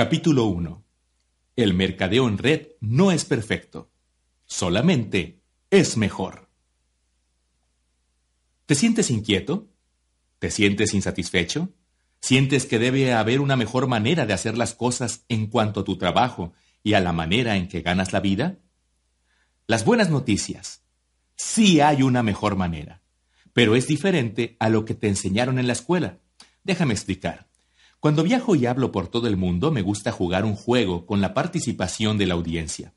Capítulo 0.00 0.46
1. 0.46 0.82
El 1.56 1.74
mercadeo 1.74 2.26
en 2.26 2.38
red 2.38 2.68
no 2.80 3.12
es 3.12 3.26
perfecto. 3.26 3.92
Solamente 4.46 5.42
es 5.68 5.98
mejor. 5.98 6.48
¿Te 8.64 8.74
sientes 8.74 9.10
inquieto? 9.10 9.68
¿Te 10.38 10.50
sientes 10.50 10.94
insatisfecho? 10.94 11.74
¿Sientes 12.18 12.64
que 12.64 12.78
debe 12.78 13.12
haber 13.12 13.42
una 13.42 13.56
mejor 13.56 13.88
manera 13.88 14.24
de 14.24 14.32
hacer 14.32 14.56
las 14.56 14.72
cosas 14.72 15.26
en 15.28 15.48
cuanto 15.48 15.80
a 15.80 15.84
tu 15.84 15.98
trabajo 15.98 16.54
y 16.82 16.94
a 16.94 17.00
la 17.00 17.12
manera 17.12 17.58
en 17.58 17.68
que 17.68 17.82
ganas 17.82 18.14
la 18.14 18.20
vida? 18.20 18.56
Las 19.66 19.84
buenas 19.84 20.08
noticias. 20.08 20.82
Sí 21.36 21.82
hay 21.82 22.02
una 22.02 22.22
mejor 22.22 22.56
manera, 22.56 23.02
pero 23.52 23.76
es 23.76 23.86
diferente 23.86 24.56
a 24.60 24.70
lo 24.70 24.86
que 24.86 24.94
te 24.94 25.08
enseñaron 25.08 25.58
en 25.58 25.66
la 25.66 25.74
escuela. 25.74 26.20
Déjame 26.64 26.94
explicar. 26.94 27.49
Cuando 28.00 28.22
viajo 28.22 28.56
y 28.56 28.64
hablo 28.64 28.92
por 28.92 29.08
todo 29.08 29.28
el 29.28 29.36
mundo, 29.36 29.70
me 29.70 29.82
gusta 29.82 30.10
jugar 30.10 30.46
un 30.46 30.56
juego 30.56 31.04
con 31.04 31.20
la 31.20 31.34
participación 31.34 32.16
de 32.16 32.26
la 32.26 32.34
audiencia. 32.34 32.94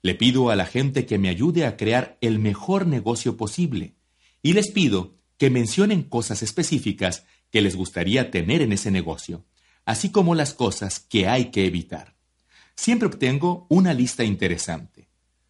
Le 0.00 0.14
pido 0.14 0.48
a 0.48 0.56
la 0.56 0.64
gente 0.64 1.04
que 1.04 1.18
me 1.18 1.28
ayude 1.28 1.66
a 1.66 1.76
crear 1.76 2.16
el 2.22 2.38
mejor 2.38 2.86
negocio 2.86 3.36
posible 3.36 3.94
y 4.42 4.54
les 4.54 4.70
pido 4.70 5.16
que 5.36 5.50
mencionen 5.50 6.02
cosas 6.02 6.42
específicas 6.42 7.24
que 7.50 7.60
les 7.60 7.76
gustaría 7.76 8.30
tener 8.30 8.62
en 8.62 8.72
ese 8.72 8.90
negocio, 8.90 9.44
así 9.84 10.10
como 10.10 10.34
las 10.34 10.54
cosas 10.54 10.98
que 10.98 11.28
hay 11.28 11.50
que 11.50 11.66
evitar. 11.66 12.16
Siempre 12.74 13.08
obtengo 13.08 13.66
una 13.68 13.92
lista 13.92 14.24
interesante. 14.24 15.08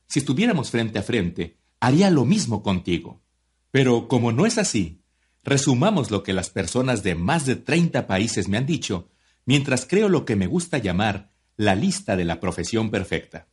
Si 0.09 0.19
estuviéramos 0.19 0.71
frente 0.71 0.99
a 0.99 1.03
frente, 1.03 1.59
haría 1.79 2.11
lo 2.11 2.25
mismo 2.25 2.65
contigo. 2.65 3.23
Pero 3.71 4.09
como 4.09 4.33
no 4.33 4.47
es 4.47 4.59
así, 4.59 5.03
resumamos 5.49 6.11
lo 6.11 6.23
que 6.23 6.33
las 6.33 6.51
personas 6.51 7.03
de 7.03 7.15
más 7.15 7.47
de 7.47 7.57
30 7.57 8.07
países 8.07 8.49
me 8.49 8.59
han 8.59 8.67
dicho, 8.67 9.11
mientras 9.45 9.87
creo 9.87 10.09
lo 10.09 10.25
que 10.25 10.37
me 10.37 10.47
gusta 10.47 10.79
llamar 10.79 11.33
la 11.57 11.75
lista 11.75 12.17
de 12.17 12.25
la 12.25 12.41
profesión 12.41 12.91
perfecta. 12.91 13.49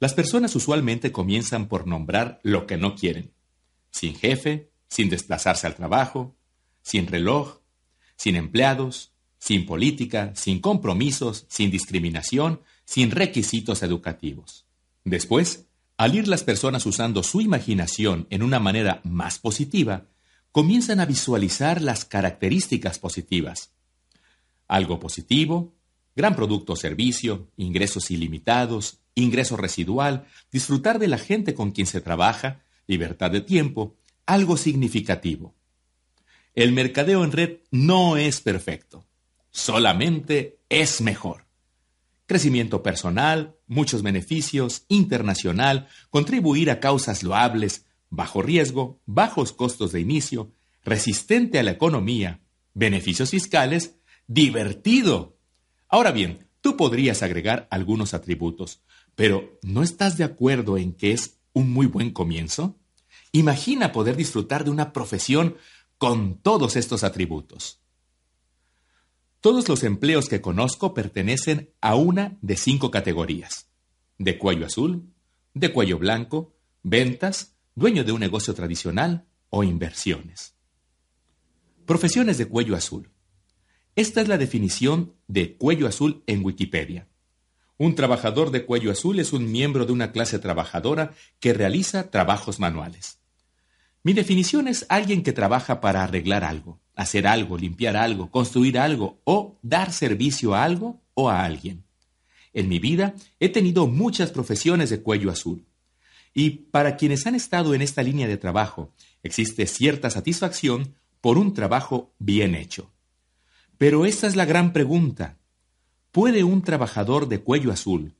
Las 0.00 0.14
personas 0.14 0.56
usualmente 0.56 1.12
comienzan 1.12 1.68
por 1.68 1.86
nombrar 1.86 2.40
lo 2.42 2.66
que 2.66 2.76
no 2.76 2.96
quieren. 2.96 3.32
Sin 3.90 4.16
jefe, 4.16 4.72
sin 4.88 5.08
desplazarse 5.08 5.66
al 5.66 5.76
trabajo, 5.76 6.34
sin 6.82 7.06
reloj, 7.06 7.60
sin 8.16 8.36
empleados, 8.36 9.12
sin 9.38 9.66
política, 9.66 10.32
sin 10.34 10.60
compromisos, 10.60 11.46
sin 11.48 11.70
discriminación, 11.70 12.60
sin 12.84 13.10
requisitos 13.10 13.82
educativos. 13.82 14.66
Después, 15.04 15.66
al 15.96 16.14
ir 16.14 16.26
las 16.26 16.42
personas 16.42 16.84
usando 16.86 17.22
su 17.22 17.40
imaginación 17.40 18.26
en 18.30 18.42
una 18.42 18.58
manera 18.58 19.00
más 19.04 19.38
positiva, 19.38 20.06
comienzan 20.52 21.00
a 21.00 21.06
visualizar 21.06 21.80
las 21.80 22.04
características 22.04 22.98
positivas. 22.98 23.72
Algo 24.68 25.00
positivo, 25.00 25.74
gran 26.14 26.36
producto 26.36 26.74
o 26.74 26.76
servicio, 26.76 27.48
ingresos 27.56 28.10
ilimitados, 28.10 28.98
ingreso 29.14 29.56
residual, 29.56 30.26
disfrutar 30.50 30.98
de 30.98 31.08
la 31.08 31.18
gente 31.18 31.54
con 31.54 31.72
quien 31.72 31.86
se 31.86 32.02
trabaja, 32.02 32.60
libertad 32.86 33.30
de 33.30 33.40
tiempo, 33.40 33.96
algo 34.26 34.56
significativo. 34.56 35.54
El 36.54 36.72
mercadeo 36.72 37.24
en 37.24 37.32
red 37.32 37.58
no 37.70 38.18
es 38.18 38.42
perfecto, 38.42 39.06
solamente 39.50 40.58
es 40.68 41.00
mejor. 41.00 41.46
Crecimiento 42.26 42.82
personal, 42.82 43.56
muchos 43.66 44.02
beneficios, 44.02 44.84
internacional, 44.88 45.88
contribuir 46.10 46.70
a 46.70 46.78
causas 46.78 47.22
loables, 47.22 47.86
bajo 48.12 48.42
riesgo, 48.42 49.00
bajos 49.06 49.52
costos 49.52 49.90
de 49.90 50.00
inicio, 50.00 50.52
resistente 50.84 51.58
a 51.58 51.62
la 51.62 51.70
economía, 51.70 52.42
beneficios 52.74 53.30
fiscales, 53.30 53.96
divertido. 54.26 55.38
Ahora 55.88 56.12
bien, 56.12 56.46
tú 56.60 56.76
podrías 56.76 57.22
agregar 57.22 57.66
algunos 57.70 58.12
atributos, 58.12 58.82
pero 59.14 59.58
¿no 59.62 59.82
estás 59.82 60.18
de 60.18 60.24
acuerdo 60.24 60.76
en 60.76 60.92
que 60.92 61.12
es 61.12 61.38
un 61.54 61.72
muy 61.72 61.86
buen 61.86 62.10
comienzo? 62.10 62.78
Imagina 63.32 63.92
poder 63.92 64.14
disfrutar 64.14 64.62
de 64.64 64.70
una 64.70 64.92
profesión 64.92 65.56
con 65.96 66.36
todos 66.36 66.76
estos 66.76 67.04
atributos. 67.04 67.80
Todos 69.40 69.66
los 69.70 69.84
empleos 69.84 70.28
que 70.28 70.42
conozco 70.42 70.92
pertenecen 70.92 71.72
a 71.80 71.94
una 71.94 72.36
de 72.42 72.56
cinco 72.56 72.90
categorías. 72.90 73.70
De 74.18 74.36
cuello 74.36 74.66
azul, 74.66 75.08
de 75.54 75.72
cuello 75.72 75.98
blanco, 75.98 76.54
ventas, 76.82 77.51
dueño 77.74 78.04
de 78.04 78.12
un 78.12 78.20
negocio 78.20 78.54
tradicional 78.54 79.26
o 79.50 79.64
inversiones. 79.64 80.54
Profesiones 81.86 82.38
de 82.38 82.46
cuello 82.46 82.76
azul. 82.76 83.10
Esta 83.96 84.20
es 84.20 84.28
la 84.28 84.38
definición 84.38 85.14
de 85.26 85.56
cuello 85.56 85.86
azul 85.86 86.22
en 86.26 86.44
Wikipedia. 86.44 87.08
Un 87.78 87.94
trabajador 87.94 88.50
de 88.50 88.64
cuello 88.64 88.92
azul 88.92 89.18
es 89.18 89.32
un 89.32 89.50
miembro 89.50 89.86
de 89.86 89.92
una 89.92 90.12
clase 90.12 90.38
trabajadora 90.38 91.14
que 91.40 91.52
realiza 91.52 92.10
trabajos 92.10 92.60
manuales. 92.60 93.18
Mi 94.02 94.12
definición 94.12 94.68
es 94.68 94.86
alguien 94.88 95.22
que 95.22 95.32
trabaja 95.32 95.80
para 95.80 96.02
arreglar 96.02 96.44
algo, 96.44 96.80
hacer 96.94 97.26
algo, 97.26 97.56
limpiar 97.56 97.96
algo, 97.96 98.30
construir 98.30 98.78
algo 98.78 99.20
o 99.24 99.58
dar 99.62 99.92
servicio 99.92 100.54
a 100.54 100.64
algo 100.64 101.00
o 101.14 101.30
a 101.30 101.44
alguien. 101.44 101.84
En 102.52 102.68
mi 102.68 102.78
vida 102.78 103.14
he 103.40 103.48
tenido 103.48 103.86
muchas 103.86 104.30
profesiones 104.30 104.90
de 104.90 105.02
cuello 105.02 105.30
azul. 105.30 105.64
Y 106.34 106.50
para 106.70 106.96
quienes 106.96 107.26
han 107.26 107.34
estado 107.34 107.74
en 107.74 107.82
esta 107.82 108.02
línea 108.02 108.26
de 108.26 108.36
trabajo, 108.38 108.92
existe 109.22 109.66
cierta 109.66 110.10
satisfacción 110.10 110.94
por 111.20 111.38
un 111.38 111.54
trabajo 111.54 112.14
bien 112.18 112.54
hecho. 112.54 112.90
Pero 113.78 114.06
esta 114.06 114.26
es 114.26 114.36
la 114.36 114.44
gran 114.44 114.72
pregunta. 114.72 115.38
¿Puede 116.10 116.44
un 116.44 116.62
trabajador 116.62 117.28
de 117.28 117.40
cuello 117.40 117.72
azul 117.72 118.14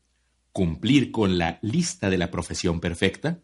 cumplir 0.52 1.10
con 1.10 1.38
la 1.38 1.58
lista 1.62 2.10
de 2.10 2.18
la 2.18 2.30
profesión 2.30 2.80
perfecta? 2.80 3.40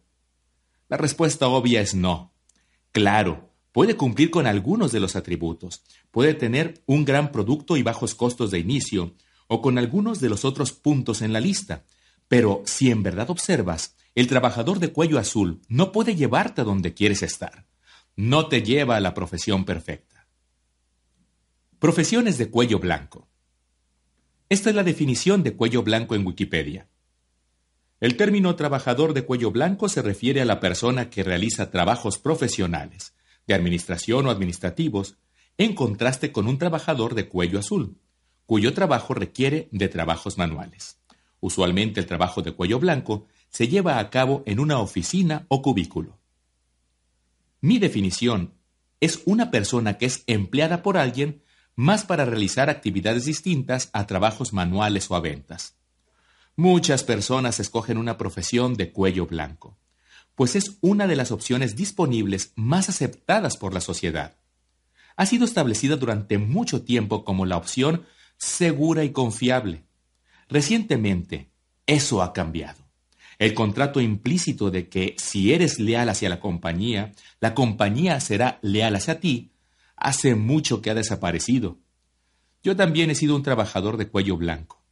La 0.89 0.97
respuesta 0.97 1.49
obvia 1.49 1.81
es 1.81 1.95
no. 1.95 2.33
Claro, 2.93 3.51
puede 3.73 3.97
cumplir 3.97 4.31
con 4.31 4.47
algunos 4.47 4.93
de 4.93 5.01
los 5.01 5.17
atributos, 5.17 5.83
puede 6.11 6.35
tener 6.35 6.83
un 6.87 7.05
gran 7.05 7.31
producto 7.31 7.77
y 7.77 7.83
bajos 7.83 8.15
costos 8.15 8.51
de 8.51 8.59
inicio, 8.59 9.15
o 9.47 9.63
con 9.63 9.79
algunos 9.79 10.21
de 10.21 10.29
los 10.29 10.45
otros 10.45 10.73
puntos 10.73 11.23
en 11.23 11.33
la 11.33 11.41
lista, 11.41 11.85
pero 12.29 12.63
si 12.67 12.91
en 12.91 13.03
verdad 13.03 13.31
observas, 13.31 13.97
el 14.19 14.27
trabajador 14.27 14.81
de 14.81 14.93
cuello 14.93 15.17
azul 15.21 15.61
no 15.69 15.93
puede 15.93 16.17
llevarte 16.17 16.63
a 16.63 16.65
donde 16.65 16.93
quieres 16.93 17.23
estar. 17.23 17.67
No 18.17 18.49
te 18.49 18.65
lleva 18.65 18.97
a 18.97 19.01
la 19.01 19.15
profesión 19.15 19.65
perfecta. 19.65 20.27
Profesiones 21.79 22.37
de 22.37 22.51
cuello 22.51 22.81
blanco. 22.81 23.29
Esta 24.49 24.71
es 24.71 24.75
la 24.75 24.83
definición 24.83 25.45
de 25.45 25.55
cuello 25.55 25.85
blanco 25.85 26.17
en 26.17 26.27
Wikipedia. 26.27 26.89
El 28.01 28.17
término 28.17 28.57
trabajador 28.57 29.15
de 29.15 29.25
cuello 29.25 29.53
blanco 29.53 29.89
se 29.89 30.03
refiere 30.03 30.41
a 30.41 30.45
la 30.45 30.59
persona 30.59 31.11
que 31.11 31.23
realiza 31.23 31.71
trabajos 31.71 32.19
profesionales, 32.19 33.15
de 33.47 33.55
administración 33.55 34.27
o 34.27 34.31
administrativos, 34.31 35.17
en 35.59 35.77
contraste 35.77 36.33
con 36.33 36.49
un 36.49 36.59
trabajador 36.59 37.15
de 37.15 37.29
cuello 37.29 37.61
azul, 37.61 38.01
cuyo 38.47 38.75
trabajo 38.75 39.15
requiere 39.15 39.69
de 39.71 39.89
trabajos 39.89 40.39
manuales. 40.39 40.99
Usualmente 41.39 42.01
el 42.01 42.07
trabajo 42.07 42.43
de 42.43 42.51
cuello 42.51 42.81
blanco 42.81 43.29
se 43.51 43.69
lleva 43.69 43.99
a 43.99 44.11
cabo 44.11 44.43
en 44.47 44.61
una 44.61 44.79
oficina 44.79 45.47
o 45.49 45.63
cubículo. 45.63 46.19
Mi 47.61 47.79
definición 47.79 48.55
es 49.01 49.23
una 49.27 49.51
persona 49.51 49.99
que 49.99 50.07
es 50.07 50.25
empleada 50.27 50.83
por 50.83 50.97
alguien 50.97 51.43
más 51.75 52.05
para 52.05 52.25
realizar 52.25 52.71
actividades 52.71 53.25
distintas 53.25 53.91
a 53.93 54.07
trabajos 54.07 54.53
manuales 54.53 55.11
o 55.11 55.15
a 55.15 55.21
ventas. 55.21 55.77
Muchas 56.57 57.05
personas 57.05 57.61
escogen 57.61 57.99
una 57.99 58.19
profesión 58.19 58.75
de 58.75 58.91
cuello 58.91 59.27
blanco, 59.27 59.79
pues 60.35 60.57
es 60.57 60.79
una 60.81 61.07
de 61.07 61.15
las 61.15 61.31
opciones 61.31 61.77
disponibles 61.77 62.53
más 62.57 62.89
aceptadas 62.89 63.57
por 63.57 63.75
la 63.75 63.81
sociedad. 63.81 64.37
Ha 65.17 65.27
sido 65.27 65.45
establecida 65.45 65.97
durante 65.97 66.39
mucho 66.39 66.83
tiempo 66.83 67.25
como 67.25 67.47
la 67.47 67.57
opción 67.57 68.07
segura 68.37 69.05
y 69.05 69.11
confiable. 69.11 69.85
Recientemente, 70.49 71.53
eso 71.87 72.23
ha 72.23 72.33
cambiado. 72.33 72.88
El 73.39 73.55
contrato 73.55 74.01
implícito 74.01 74.71
de 74.71 74.89
que 74.89 75.15
si 75.17 75.53
eres 75.53 75.79
leal 75.79 76.09
hacia 76.09 76.29
la 76.29 76.41
compañía, 76.41 77.13
la 77.41 77.55
compañía 77.55 78.19
será 78.21 78.59
leal 78.63 78.97
hacia 78.97 79.21
ti, 79.21 79.53
hace 79.97 80.35
mucho 80.35 80.83
que 80.83 80.91
ha 80.91 80.95
desaparecido. 80.95 81.79
Yo 82.63 82.75
también 82.75 83.11
he 83.11 83.15
sido 83.15 83.37
un 83.37 83.45
trabajador 83.45 83.97
de 83.97 84.09
cuello 84.09 84.37
blanco. 84.37 84.83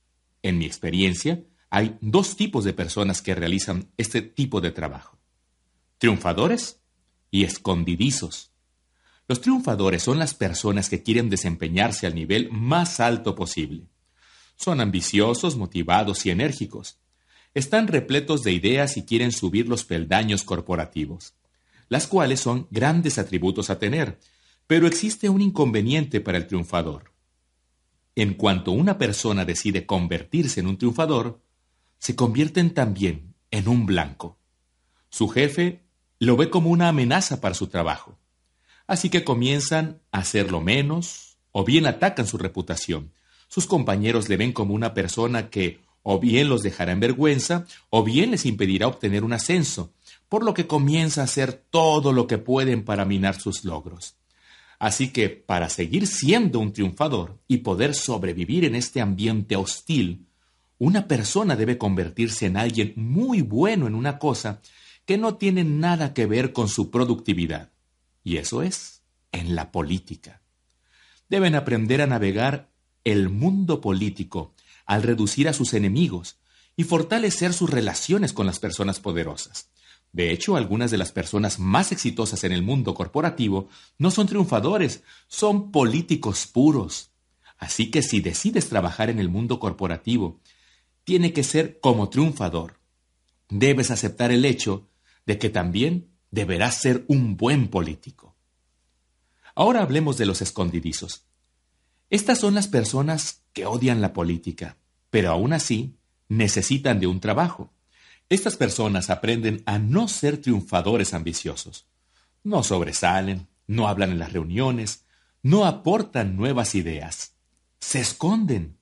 En 0.43 0.59
mi 0.59 0.67
experiencia, 0.67 1.43
hay 1.71 1.99
dos 2.01 2.37
tipos 2.37 2.65
de 2.65 2.73
personas 2.73 3.21
que 3.21 3.35
realizan 3.35 3.91
este 3.97 4.23
tipo 4.23 4.61
de 4.61 4.71
trabajo. 4.71 5.19
Triunfadores 5.99 6.81
y 7.31 7.45
escondidizos. 7.45 8.53
Los 9.27 9.41
triunfadores 9.41 10.05
son 10.05 10.21
las 10.21 10.35
personas 10.35 10.89
que 10.89 11.03
quieren 11.03 11.29
desempeñarse 11.31 12.07
al 12.07 12.15
nivel 12.15 12.49
más 12.53 13.01
alto 13.01 13.35
posible. 13.35 13.89
Son 14.55 14.81
ambiciosos, 14.81 15.57
motivados 15.57 16.25
y 16.27 16.31
enérgicos. 16.31 16.99
Están 17.57 17.89
repletos 17.89 18.43
de 18.43 18.53
ideas 18.53 18.99
y 18.99 19.07
quieren 19.07 19.33
subir 19.33 19.67
los 19.67 19.87
peldaños 19.87 20.43
corporativos, 20.43 21.33
las 21.89 22.07
cuales 22.07 22.41
son 22.41 22.67
grandes 22.71 23.17
atributos 23.17 23.71
a 23.71 23.79
tener, 23.79 24.21
pero 24.67 24.87
existe 24.87 25.31
un 25.31 25.41
inconveniente 25.41 26.21
para 26.21 26.37
el 26.37 26.47
triunfador. 26.49 27.15
En 28.15 28.35
cuanto 28.35 28.73
una 28.73 28.99
persona 28.99 29.47
decide 29.47 29.87
convertirse 29.87 30.61
en 30.61 30.67
un 30.67 30.77
triunfador, 30.77 31.41
se 31.99 32.15
convierten 32.15 32.75
también 32.75 33.35
en 33.51 33.69
un 33.69 33.87
blanco. 33.87 34.39
Su 35.09 35.27
jefe 35.29 35.87
lo 36.19 36.37
ve 36.37 36.51
como 36.51 36.69
una 36.69 36.89
amenaza 36.89 37.41
para 37.41 37.55
su 37.55 37.69
trabajo. 37.69 38.19
Así 38.87 39.09
que 39.09 39.25
comienzan 39.25 40.03
a 40.13 40.19
hacerlo 40.19 40.61
menos 40.61 41.39
o 41.53 41.65
bien 41.65 41.87
atacan 41.87 42.27
su 42.27 42.37
reputación. 42.37 43.15
Sus 43.49 43.65
compañeros 43.65 44.29
le 44.29 44.37
ven 44.37 44.53
como 44.53 44.75
una 44.75 44.93
persona 44.93 45.49
que 45.49 45.86
o 46.09 46.21
bien 46.21 46.49
los 46.49 46.63
dejará 46.63 46.93
en 46.93 47.01
vergüenza 47.01 47.67
o 47.91 48.05
bien 48.05 48.31
les 48.31 48.47
impedirá 48.47 48.87
obtener 48.87 49.25
un 49.25 49.33
ascenso, 49.33 49.93
por 50.29 50.45
lo 50.45 50.55
que 50.55 50.69
comienza 50.69 51.21
a 51.21 51.25
hacer 51.25 51.53
todo 51.53 52.13
lo 52.13 52.29
que 52.29 52.39
pueden 52.39 52.85
para 52.85 53.05
minar 53.05 53.41
sus 53.41 53.65
logros. 53.65 54.15
Así 54.79 55.09
que 55.09 55.31
para 55.31 55.69
seguir 55.69 56.07
siendo 56.07 56.61
un 56.61 56.73
triunfador 56.73 57.41
y 57.49 57.59
poder 57.59 57.93
sobrevivir 57.93 58.65
en 58.65 58.77
este 58.77 59.01
ambiente 59.01 59.57
hostil, 59.57 60.27
una 60.79 61.09
persona 61.09 61.57
debe 61.57 61.77
convertirse 61.77 62.47
en 62.47 62.57
alguien 62.57 62.93
muy 62.95 63.43
bueno 63.43 63.89
en 63.89 63.97
una 63.97 64.21
cosa 64.21 64.61
que 65.07 65.19
no 65.19 65.35
tiene 65.35 65.65
nada 65.65 66.15
que 66.15 66.27
ver 66.27 66.53
con 66.53 66.69
su 66.69 66.93
productividad. 66.93 67.73
Y 68.23 68.37
eso 68.37 68.63
es 68.63 69.03
en 69.33 69.57
la 69.57 69.73
política. 69.73 70.41
Deben 71.29 71.57
aprender 71.57 72.01
a 72.01 72.07
navegar 72.07 72.69
el 73.03 73.29
mundo 73.29 73.81
político 73.81 74.53
al 74.87 75.03
reducir 75.03 75.49
a 75.49 75.53
sus 75.53 75.75
enemigos 75.75 76.39
y 76.77 76.85
fortalecer 76.85 77.53
sus 77.53 77.71
relaciones 77.71 78.33
con 78.33 78.47
las 78.47 78.59
personas 78.59 79.01
poderosas. 79.01 79.71
De 80.13 80.31
hecho, 80.31 80.57
algunas 80.57 80.91
de 80.91 80.99
las 80.99 81.13
personas 81.13 81.59
más 81.59 81.93
exitosas 81.93 82.45
en 82.45 82.53
el 82.53 82.63
mundo 82.63 82.95
corporativo 82.95 83.69
no 83.99 84.11
son 84.11 84.27
triunfadores, 84.27 85.03
son 85.29 85.71
políticos 85.73 86.47
puros. 86.47 87.11
Así 87.59 87.91
que 87.91 88.03
si 88.03 88.21
decides 88.21 88.69
trabajar 88.69 89.11
en 89.11 89.19
el 89.19 89.29
mundo 89.29 89.59
corporativo, 89.59 90.41
tiene 91.05 91.33
que 91.33 91.43
ser 91.43 91.81
como 91.81 92.09
triunfador. 92.09 92.79
Debes 93.49 93.91
aceptar 93.91 94.33
el 94.33 94.45
hecho 94.45 94.89
de 95.27 95.39
que 95.39 95.51
también 95.51 96.09
deberás 96.31 96.81
ser 96.81 97.05
un 97.09 97.37
buen 97.37 97.69
político. 97.69 98.37
Ahora 99.55 99.83
hablemos 99.83 100.19
de 100.19 100.27
los 100.27 100.43
escondidizos. 100.43 101.25
Estas 102.11 102.39
son 102.39 102.55
las 102.55 102.69
personas 102.69 103.43
que 103.53 103.67
odian 103.67 104.01
la 104.01 104.13
política, 104.13 104.77
pero 105.11 105.31
aún 105.31 105.53
así 105.53 105.97
necesitan 106.29 107.01
de 107.01 107.07
un 107.07 107.21
trabajo. 107.21 107.73
Estas 108.29 108.57
personas 108.57 109.11
aprenden 109.11 109.63
a 109.67 109.79
no 109.79 110.09
ser 110.09 110.39
triunfadores 110.39 111.15
ambiciosos. 111.15 111.87
No 112.43 112.63
sobresalen, 112.63 113.49
no 113.67 113.89
hablan 113.89 114.11
en 114.11 114.19
las 114.19 114.33
reuniones, 114.33 115.05
no 115.43 115.65
aportan 115.65 116.37
nuevas 116.37 116.75
ideas. 116.75 117.35
Se 117.81 118.01
esconden. 118.01 118.77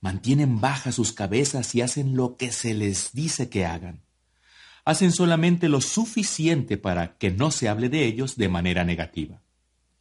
Mantienen 0.00 0.60
bajas 0.60 0.94
sus 0.94 1.12
cabezas 1.12 1.74
y 1.74 1.82
hacen 1.82 2.16
lo 2.16 2.36
que 2.36 2.52
se 2.52 2.74
les 2.74 3.12
dice 3.12 3.48
que 3.48 3.66
hagan 3.66 4.02
hacen 4.88 5.12
solamente 5.12 5.68
lo 5.68 5.82
suficiente 5.82 6.78
para 6.78 7.18
que 7.18 7.30
no 7.30 7.50
se 7.50 7.68
hable 7.68 7.90
de 7.90 8.06
ellos 8.06 8.36
de 8.36 8.48
manera 8.48 8.84
negativa. 8.84 9.42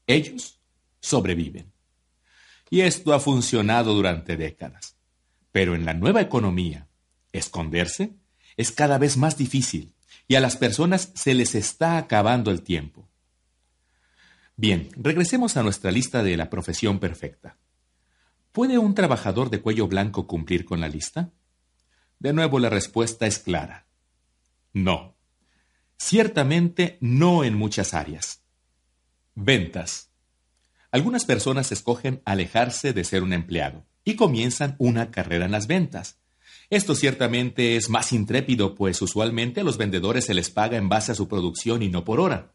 Ellos 0.07 0.61
sobreviven. 1.01 1.73
Y 2.69 2.81
esto 2.81 3.13
ha 3.13 3.19
funcionado 3.19 3.93
durante 3.93 4.37
décadas. 4.37 4.95
Pero 5.51 5.75
en 5.75 5.85
la 5.85 5.93
nueva 5.93 6.21
economía, 6.21 6.87
esconderse 7.31 8.11
es 8.57 8.71
cada 8.71 8.97
vez 8.97 9.17
más 9.17 9.37
difícil 9.37 9.93
y 10.27 10.35
a 10.35 10.39
las 10.39 10.57
personas 10.57 11.11
se 11.15 11.33
les 11.33 11.55
está 11.55 11.97
acabando 11.97 12.51
el 12.51 12.61
tiempo. 12.61 13.07
Bien, 14.55 14.89
regresemos 14.95 15.55
a 15.55 15.63
nuestra 15.63 15.91
lista 15.91 16.23
de 16.23 16.35
la 16.35 16.49
profesión 16.49 16.99
perfecta. 16.99 17.57
¿Puede 18.51 18.77
un 18.79 18.95
trabajador 18.95 19.49
de 19.49 19.61
cuello 19.61 19.87
blanco 19.87 20.25
cumplir 20.25 20.65
con 20.65 20.81
la 20.81 20.89
lista? 20.89 21.31
De 22.19 22.33
nuevo 22.33 22.57
la 22.57 22.69
respuesta 22.69 23.27
es 23.27 23.37
clara. 23.37 23.85
No. 24.73 25.15
Ciertamente 25.97 26.97
no 26.99 27.43
en 27.43 27.53
muchas 27.53 27.93
áreas. 27.93 28.41
Ventas. 29.35 30.06
Algunas 30.97 31.25
personas 31.25 31.71
escogen 31.71 32.23
alejarse 32.25 32.91
de 32.91 33.03
ser 33.03 33.21
un 33.21 33.31
empleado 33.31 33.85
y 34.03 34.15
comienzan 34.15 34.75
una 34.79 35.11
carrera 35.11 35.45
en 35.45 35.51
las 35.51 35.67
ventas. 35.67 36.17
Esto 36.71 36.95
ciertamente 36.95 37.75
es 37.75 37.87
más 37.91 38.13
intrépido, 38.13 38.73
pues 38.73 38.99
usualmente 39.03 39.61
a 39.61 39.63
los 39.63 39.77
vendedores 39.77 40.25
se 40.25 40.33
les 40.33 40.49
paga 40.49 40.75
en 40.75 40.89
base 40.89 41.11
a 41.11 41.15
su 41.15 41.27
producción 41.27 41.83
y 41.83 41.89
no 41.89 42.03
por 42.03 42.19
hora. 42.19 42.51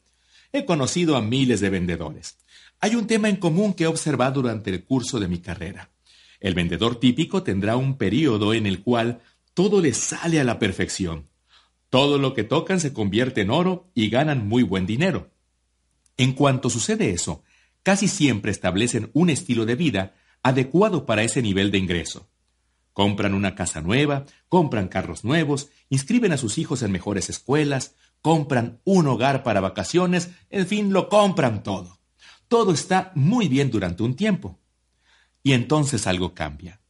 He 0.53 0.65
conocido 0.65 1.15
a 1.15 1.23
miles 1.23 1.61
de 1.61 1.71
vendedores. 1.71 2.37
Hay 2.81 2.97
un 2.97 3.07
tema 3.07 3.29
en 3.29 3.37
común 3.37 3.75
que 3.75 3.85
he 3.85 3.87
observado 3.87 4.43
durante 4.43 4.71
el 4.71 4.83
curso 4.83 5.21
de 5.21 5.29
mi 5.29 5.39
carrera. 5.39 5.91
El 6.41 6.55
vendedor 6.55 6.99
típico 6.99 7.45
tendrá 7.45 7.77
un 7.77 7.97
periodo 7.97 8.55
en 8.55 8.67
el 8.67 8.83
cual 8.83 9.21
todo 9.55 9.81
le 9.81 9.95
sale 9.95 10.41
a 10.41 10.45
la 10.45 10.59
perfección. 10.59 11.29
Todo 11.91 12.19
lo 12.19 12.35
que 12.35 12.43
tocan 12.43 12.81
se 12.81 12.93
convierte 12.93 13.43
en 13.43 13.51
oro 13.51 13.93
y 13.95 14.11
ganan 14.11 14.49
muy 14.49 14.65
buen 14.65 14.85
dinero. 14.85 15.31
En 16.17 16.33
cuanto 16.33 16.71
sucede 16.71 17.11
eso, 17.11 17.45
casi 17.83 18.09
siempre 18.09 18.51
establecen 18.51 19.11
un 19.13 19.31
estilo 19.31 19.67
de 19.67 19.75
vida 19.75 20.15
adecuado 20.43 21.07
para 21.07 21.23
ese 21.23 21.43
nivel 21.43 21.71
de 21.71 21.79
ingreso. 21.79 22.29
Compran 22.93 23.33
una 23.33 23.55
casa 23.55 23.81
nueva, 23.81 24.27
compran 24.49 24.89
carros 24.89 25.25
nuevos, 25.25 25.71
inscriben 25.89 26.33
a 26.33 26.37
sus 26.37 26.59
hijos 26.59 26.83
en 26.83 26.93
mejores 26.93 27.31
escuelas, 27.31 27.95
compran 28.21 28.81
un 28.85 29.07
hogar 29.07 29.43
para 29.43 29.61
vacaciones, 29.61 30.31
en 30.51 30.67
fin, 30.67 30.93
lo 30.93 31.09
compran 31.09 31.63
todo. 31.63 32.01
Todo 32.49 32.73
está 32.73 33.13
muy 33.15 33.49
bien 33.49 33.71
durante 33.71 34.03
un 34.03 34.15
tiempo. 34.15 34.61
Y 35.43 35.55
entonces 35.55 36.07
algo 36.07 36.35
cambia. 36.35 36.82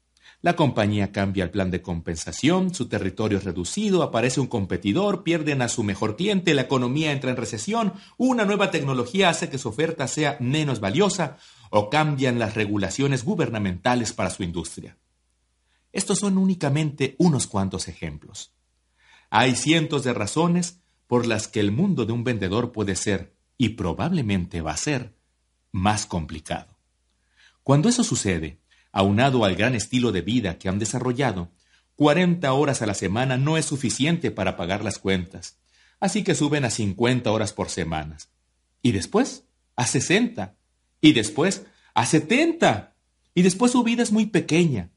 La 0.42 0.56
compañía 0.56 1.12
cambia 1.12 1.44
el 1.44 1.50
plan 1.50 1.70
de 1.70 1.82
compensación, 1.82 2.74
su 2.74 2.88
territorio 2.88 3.38
es 3.38 3.44
reducido, 3.44 4.02
aparece 4.02 4.40
un 4.40 4.48
competidor, 4.48 5.22
pierden 5.22 5.62
a 5.62 5.68
su 5.68 5.84
mejor 5.84 6.16
cliente, 6.16 6.52
la 6.52 6.62
economía 6.62 7.12
entra 7.12 7.30
en 7.30 7.36
recesión, 7.36 7.92
una 8.18 8.44
nueva 8.44 8.72
tecnología 8.72 9.28
hace 9.28 9.48
que 9.48 9.58
su 9.58 9.68
oferta 9.68 10.08
sea 10.08 10.36
menos 10.40 10.80
valiosa 10.80 11.38
o 11.70 11.88
cambian 11.88 12.40
las 12.40 12.54
regulaciones 12.54 13.24
gubernamentales 13.24 14.12
para 14.12 14.30
su 14.30 14.42
industria. 14.42 14.98
Estos 15.92 16.18
son 16.18 16.36
únicamente 16.38 17.14
unos 17.18 17.46
cuantos 17.46 17.86
ejemplos. 17.86 18.52
Hay 19.30 19.54
cientos 19.54 20.02
de 20.02 20.12
razones 20.12 20.80
por 21.06 21.24
las 21.24 21.46
que 21.46 21.60
el 21.60 21.70
mundo 21.70 22.04
de 22.04 22.14
un 22.14 22.24
vendedor 22.24 22.72
puede 22.72 22.96
ser, 22.96 23.36
y 23.58 23.70
probablemente 23.70 24.60
va 24.60 24.72
a 24.72 24.76
ser, 24.76 25.14
más 25.70 26.04
complicado. 26.04 26.78
Cuando 27.62 27.88
eso 27.88 28.02
sucede, 28.02 28.61
aunado 28.92 29.44
al 29.44 29.56
gran 29.56 29.74
estilo 29.74 30.12
de 30.12 30.20
vida 30.20 30.58
que 30.58 30.68
han 30.68 30.78
desarrollado, 30.78 31.50
40 31.96 32.52
horas 32.52 32.82
a 32.82 32.86
la 32.86 32.94
semana 32.94 33.36
no 33.36 33.56
es 33.56 33.66
suficiente 33.66 34.30
para 34.30 34.56
pagar 34.56 34.84
las 34.84 34.98
cuentas, 34.98 35.58
así 35.98 36.22
que 36.22 36.34
suben 36.34 36.64
a 36.64 36.70
50 36.70 37.30
horas 37.30 37.52
por 37.52 37.70
semana. 37.70 38.18
Y 38.82 38.92
después 38.92 39.44
a 39.76 39.86
60. 39.86 40.56
Y 41.00 41.12
después 41.12 41.66
a 41.94 42.06
70. 42.06 42.94
Y 43.34 43.42
después 43.42 43.72
su 43.72 43.82
vida 43.82 44.02
es 44.02 44.12
muy 44.12 44.26
pequeña. 44.26 44.90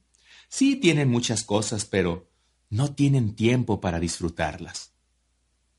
Sí 0.50 0.76
tienen 0.76 1.10
muchas 1.10 1.44
cosas, 1.44 1.86
pero 1.86 2.30
no 2.70 2.94
tienen 2.94 3.36
tiempo 3.36 3.82
para 3.82 4.00
disfrutarlas. 4.00 4.94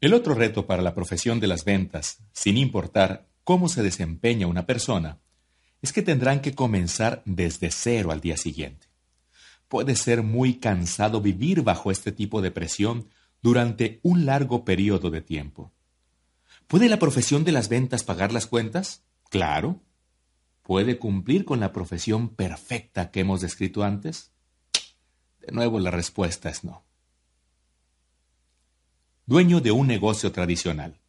El 0.00 0.14
otro 0.14 0.34
reto 0.34 0.66
para 0.66 0.82
la 0.82 0.94
profesión 0.94 1.40
de 1.40 1.46
las 1.46 1.64
ventas, 1.64 2.18
sin 2.32 2.56
importar 2.56 3.28
cómo 3.44 3.68
se 3.68 3.82
desempeña 3.82 4.46
una 4.46 4.66
persona, 4.66 5.20
es 5.82 5.92
que 5.92 6.02
tendrán 6.02 6.40
que 6.40 6.54
comenzar 6.54 7.22
desde 7.24 7.70
cero 7.70 8.10
al 8.10 8.20
día 8.20 8.36
siguiente. 8.36 8.86
Puede 9.68 9.96
ser 9.96 10.22
muy 10.22 10.58
cansado 10.58 11.20
vivir 11.20 11.62
bajo 11.62 11.90
este 11.90 12.12
tipo 12.12 12.40
de 12.40 12.50
presión 12.50 13.08
durante 13.42 14.00
un 14.02 14.26
largo 14.26 14.64
periodo 14.64 15.10
de 15.10 15.20
tiempo. 15.20 15.72
¿Puede 16.66 16.88
la 16.88 16.98
profesión 16.98 17.44
de 17.44 17.52
las 17.52 17.68
ventas 17.68 18.02
pagar 18.02 18.32
las 18.32 18.46
cuentas? 18.46 19.04
Claro. 19.30 19.80
¿Puede 20.62 20.98
cumplir 20.98 21.44
con 21.44 21.60
la 21.60 21.72
profesión 21.72 22.28
perfecta 22.28 23.10
que 23.10 23.20
hemos 23.20 23.40
descrito 23.40 23.84
antes? 23.84 24.32
De 25.40 25.52
nuevo 25.52 25.78
la 25.78 25.92
respuesta 25.92 26.48
es 26.48 26.64
no. 26.64 26.84
Dueño 29.26 29.60
de 29.60 29.70
un 29.70 29.86
negocio 29.86 30.32
tradicional. 30.32 31.00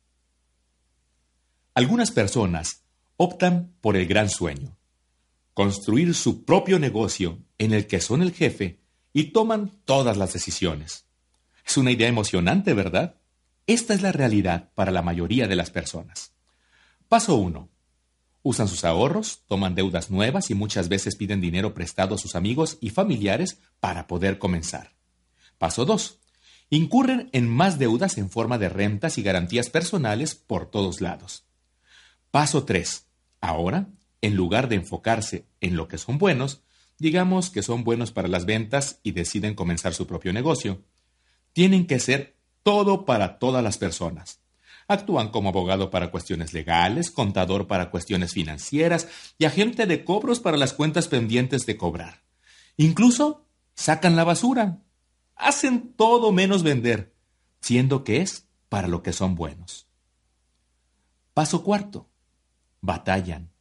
Algunas 1.73 2.11
personas 2.11 2.86
optan 3.17 3.73
por 3.81 3.97
el 3.97 4.07
gran 4.07 4.29
sueño. 4.29 4.75
construir 5.53 6.13
su 6.13 6.45
propio 6.45 6.77
negocio 6.77 7.39
en 7.57 7.73
el 7.73 7.87
que 7.87 7.99
son 7.99 8.21
el 8.21 8.31
jefe 8.31 8.79
y 9.11 9.31
toman 9.31 9.71
todas 9.85 10.15
las 10.15 10.31
decisiones. 10.31 11.05
Es 11.65 11.77
una 11.77 11.89
idea 11.89 12.07
emocionante, 12.07 12.75
¿verdad? 12.75 13.15
Esta 13.65 13.95
es 13.95 14.03
la 14.03 14.11
realidad 14.11 14.69
para 14.75 14.91
la 14.91 15.01
mayoría 15.01 15.47
de 15.47 15.55
las 15.55 15.71
personas. 15.71 16.33
Paso 17.09 17.37
1. 17.37 17.69
Usan 18.43 18.67
sus 18.67 18.85
ahorros, 18.85 19.45
toman 19.47 19.73
deudas 19.73 20.11
nuevas 20.11 20.51
y 20.51 20.53
muchas 20.53 20.89
veces 20.89 21.15
piden 21.15 21.41
dinero 21.41 21.73
prestado 21.73 22.13
a 22.13 22.19
sus 22.19 22.35
amigos 22.35 22.77
y 22.79 22.91
familiares 22.91 23.57
para 23.79 24.05
poder 24.05 24.37
comenzar. 24.37 24.93
Paso 25.57 25.85
2. 25.85 26.19
Incurren 26.69 27.31
en 27.33 27.49
más 27.49 27.79
deudas 27.79 28.19
en 28.19 28.29
forma 28.29 28.59
de 28.59 28.69
rentas 28.69 29.17
y 29.17 29.23
garantías 29.23 29.71
personales 29.71 30.35
por 30.35 30.69
todos 30.69 31.01
lados. 31.01 31.45
Paso 32.29 32.63
3. 32.63 33.06
Ahora 33.41 33.87
en 34.21 34.35
lugar 34.35 34.67
de 34.67 34.75
enfocarse 34.75 35.45
en 35.61 35.75
lo 35.75 35.87
que 35.87 35.97
son 35.97 36.17
buenos, 36.17 36.61
digamos 36.97 37.49
que 37.49 37.61
son 37.61 37.83
buenos 37.83 38.11
para 38.11 38.27
las 38.27 38.45
ventas 38.45 38.99
y 39.03 39.11
deciden 39.11 39.55
comenzar 39.55 39.93
su 39.93 40.07
propio 40.07 40.33
negocio, 40.33 40.83
tienen 41.53 41.85
que 41.87 41.99
ser 41.99 42.35
todo 42.63 43.05
para 43.05 43.39
todas 43.39 43.63
las 43.63 43.77
personas. 43.77 44.41
Actúan 44.87 45.29
como 45.29 45.49
abogado 45.49 45.89
para 45.89 46.11
cuestiones 46.11 46.53
legales, 46.53 47.11
contador 47.11 47.67
para 47.67 47.91
cuestiones 47.91 48.33
financieras 48.33 49.07
y 49.37 49.45
agente 49.45 49.85
de 49.85 50.03
cobros 50.03 50.39
para 50.39 50.57
las 50.57 50.73
cuentas 50.73 51.07
pendientes 51.07 51.65
de 51.65 51.77
cobrar. 51.77 52.23
Incluso 52.77 53.45
sacan 53.75 54.15
la 54.15 54.23
basura. 54.23 54.79
Hacen 55.35 55.93
todo 55.93 56.31
menos 56.31 56.63
vender, 56.63 57.13
siendo 57.59 58.03
que 58.03 58.21
es 58.21 58.47
para 58.69 58.87
lo 58.87 59.03
que 59.03 59.13
son 59.13 59.35
buenos. 59.35 59.87
Paso 61.33 61.63
cuarto. 61.63 62.09
Batallan 62.81 63.51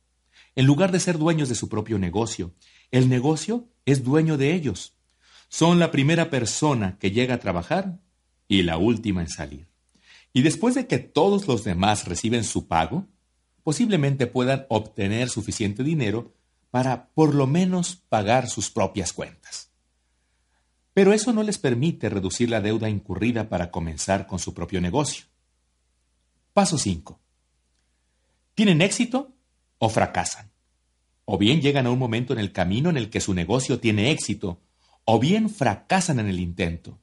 en 0.57 0.65
lugar 0.65 0.91
de 0.91 1.01
ser 1.01 1.19
dueños 1.19 1.49
de 1.49 1.55
su 1.55 1.69
propio 1.69 1.99
negocio. 1.99 2.55
El 2.91 3.09
negocio 3.09 3.69
es 3.85 4.03
dueño 4.03 4.39
de 4.39 4.55
ellos. 4.55 4.97
Son 5.49 5.79
la 5.79 5.91
primera 5.91 6.31
persona 6.31 6.99
que 6.99 7.13
llega 7.13 7.35
a 7.35 7.41
trabajar 7.41 8.01
y 8.49 8.63
la 8.63 8.79
última 8.79 9.21
en 9.21 9.29
salir. 9.29 9.69
Y 10.33 10.43
después 10.43 10.75
de 10.75 10.87
que 10.87 10.99
todos 10.99 11.47
los 11.47 11.63
demás 11.63 12.09
reciben 12.09 12.43
su 12.43 12.67
pago, 12.67 13.07
posiblemente 13.63 14.27
puedan 14.27 14.67
obtener 14.69 15.29
suficiente 15.29 15.85
dinero 15.85 16.35
para 16.71 17.09
por 17.11 17.35
lo 17.35 17.47
menos 17.47 18.03
pagar 18.09 18.49
sus 18.49 18.71
propias 18.71 19.13
cuentas. 19.13 19.71
Pero 20.95 21.13
eso 21.13 21.33
no 21.33 21.43
les 21.43 21.59
permite 21.59 22.09
reducir 22.09 22.49
la 22.49 22.63
deuda 22.63 22.89
incurrida 22.89 23.49
para 23.51 23.71
comenzar 23.71 24.27
con 24.27 24.39
su 24.39 24.55
propio 24.55 24.81
negocio. 24.81 25.27
Paso 26.55 26.79
5. 26.79 27.21
¿Tienen 28.57 28.81
éxito? 28.81 29.37
o 29.79 29.91
fracasan. 29.91 30.51
O 31.27 31.37
bien 31.37 31.61
llegan 31.61 31.87
a 31.87 31.91
un 31.91 31.99
momento 31.99 32.33
en 32.33 32.39
el 32.39 32.53
camino 32.53 32.89
en 32.89 32.97
el 32.97 33.11
que 33.11 33.21
su 33.21 33.35
negocio 33.35 33.79
tiene 33.81 34.11
éxito, 34.11 34.63
o 35.05 35.21
bien 35.21 35.51
fracasan 35.51 36.21
en 36.21 36.29
el 36.29 36.41
intento, 36.41 36.99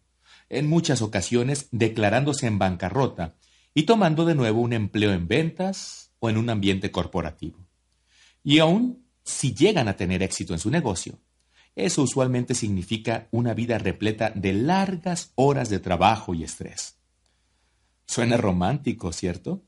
en 0.50 0.68
muchas 0.68 1.04
ocasiones 1.04 1.68
declarándose 1.72 2.48
en 2.48 2.58
bancarrota 2.58 3.36
y 3.76 3.84
tomando 3.84 4.26
de 4.26 4.34
nuevo 4.34 4.62
un 4.62 4.74
empleo 4.74 5.14
en 5.14 5.28
ventas 5.28 6.12
o 6.18 6.32
en 6.32 6.38
un 6.38 6.50
ambiente 6.50 6.90
corporativo. 6.90 7.60
Y 8.44 8.58
aún 8.58 9.06
si 9.24 9.54
llegan 9.54 9.88
a 9.88 9.96
tener 9.96 10.24
éxito 10.24 10.54
en 10.54 10.60
su 10.60 10.72
negocio, 10.72 11.20
eso 11.76 12.02
usualmente 12.02 12.56
significa 12.56 13.28
una 13.30 13.54
vida 13.54 13.78
repleta 13.78 14.32
de 14.32 14.54
largas 14.54 15.32
horas 15.36 15.70
de 15.70 15.80
trabajo 15.80 16.34
y 16.34 16.44
estrés. 16.44 16.98
Suena 18.08 18.38
romántico, 18.38 19.14
¿cierto? 19.14 19.64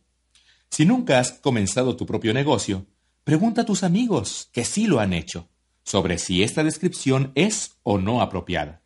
Si 0.70 0.86
nunca 0.86 1.20
has 1.20 1.32
comenzado 1.34 1.96
tu 1.96 2.06
propio 2.06 2.34
negocio, 2.34 2.86
Pregunta 3.26 3.62
a 3.62 3.66
tus 3.66 3.82
amigos 3.82 4.50
que 4.54 4.64
sí 4.64 4.86
lo 4.86 5.00
han 5.00 5.12
hecho 5.12 5.50
sobre 5.84 6.20
si 6.20 6.44
esta 6.44 6.64
descripción 6.64 7.32
es 7.34 7.72
o 7.82 7.98
no 7.98 8.22
apropiada. 8.22 8.84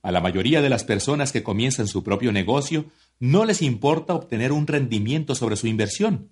A 0.00 0.10
la 0.12 0.22
mayoría 0.22 0.62
de 0.62 0.70
las 0.70 0.82
personas 0.82 1.30
que 1.30 1.42
comienzan 1.42 1.86
su 1.86 2.02
propio 2.02 2.32
negocio 2.32 2.86
no 3.20 3.44
les 3.44 3.60
importa 3.60 4.14
obtener 4.14 4.50
un 4.50 4.66
rendimiento 4.66 5.34
sobre 5.34 5.56
su 5.56 5.66
inversión. 5.66 6.30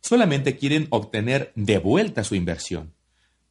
Solamente 0.00 0.56
quieren 0.56 0.86
obtener 0.88 1.52
de 1.56 1.76
vuelta 1.76 2.24
su 2.24 2.34
inversión. 2.34 2.94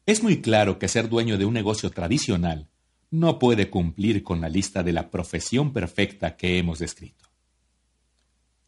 Es 0.04 0.20
muy 0.20 0.42
claro 0.42 0.80
que 0.80 0.88
ser 0.88 1.08
dueño 1.08 1.38
de 1.38 1.44
un 1.44 1.54
negocio 1.54 1.90
tradicional 1.90 2.66
no 3.12 3.38
puede 3.38 3.70
cumplir 3.70 4.24
con 4.24 4.40
la 4.40 4.48
lista 4.48 4.82
de 4.82 4.94
la 4.94 5.10
profesión 5.10 5.72
perfecta 5.72 6.36
que 6.36 6.58
hemos 6.58 6.80
descrito. 6.80 7.28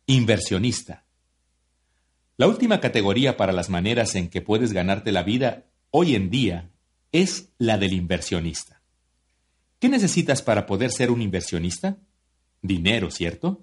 Inversionista. 0.06 1.06
La 2.40 2.46
última 2.46 2.80
categoría 2.80 3.36
para 3.36 3.52
las 3.52 3.68
maneras 3.68 4.14
en 4.14 4.30
que 4.30 4.40
puedes 4.40 4.72
ganarte 4.72 5.12
la 5.12 5.22
vida 5.22 5.66
hoy 5.90 6.14
en 6.14 6.30
día 6.30 6.70
es 7.12 7.50
la 7.58 7.76
del 7.76 7.92
inversionista. 7.92 8.80
¿Qué 9.78 9.90
necesitas 9.90 10.40
para 10.40 10.64
poder 10.64 10.90
ser 10.90 11.10
un 11.10 11.20
inversionista? 11.20 11.98
Dinero, 12.62 13.10
¿cierto? 13.10 13.62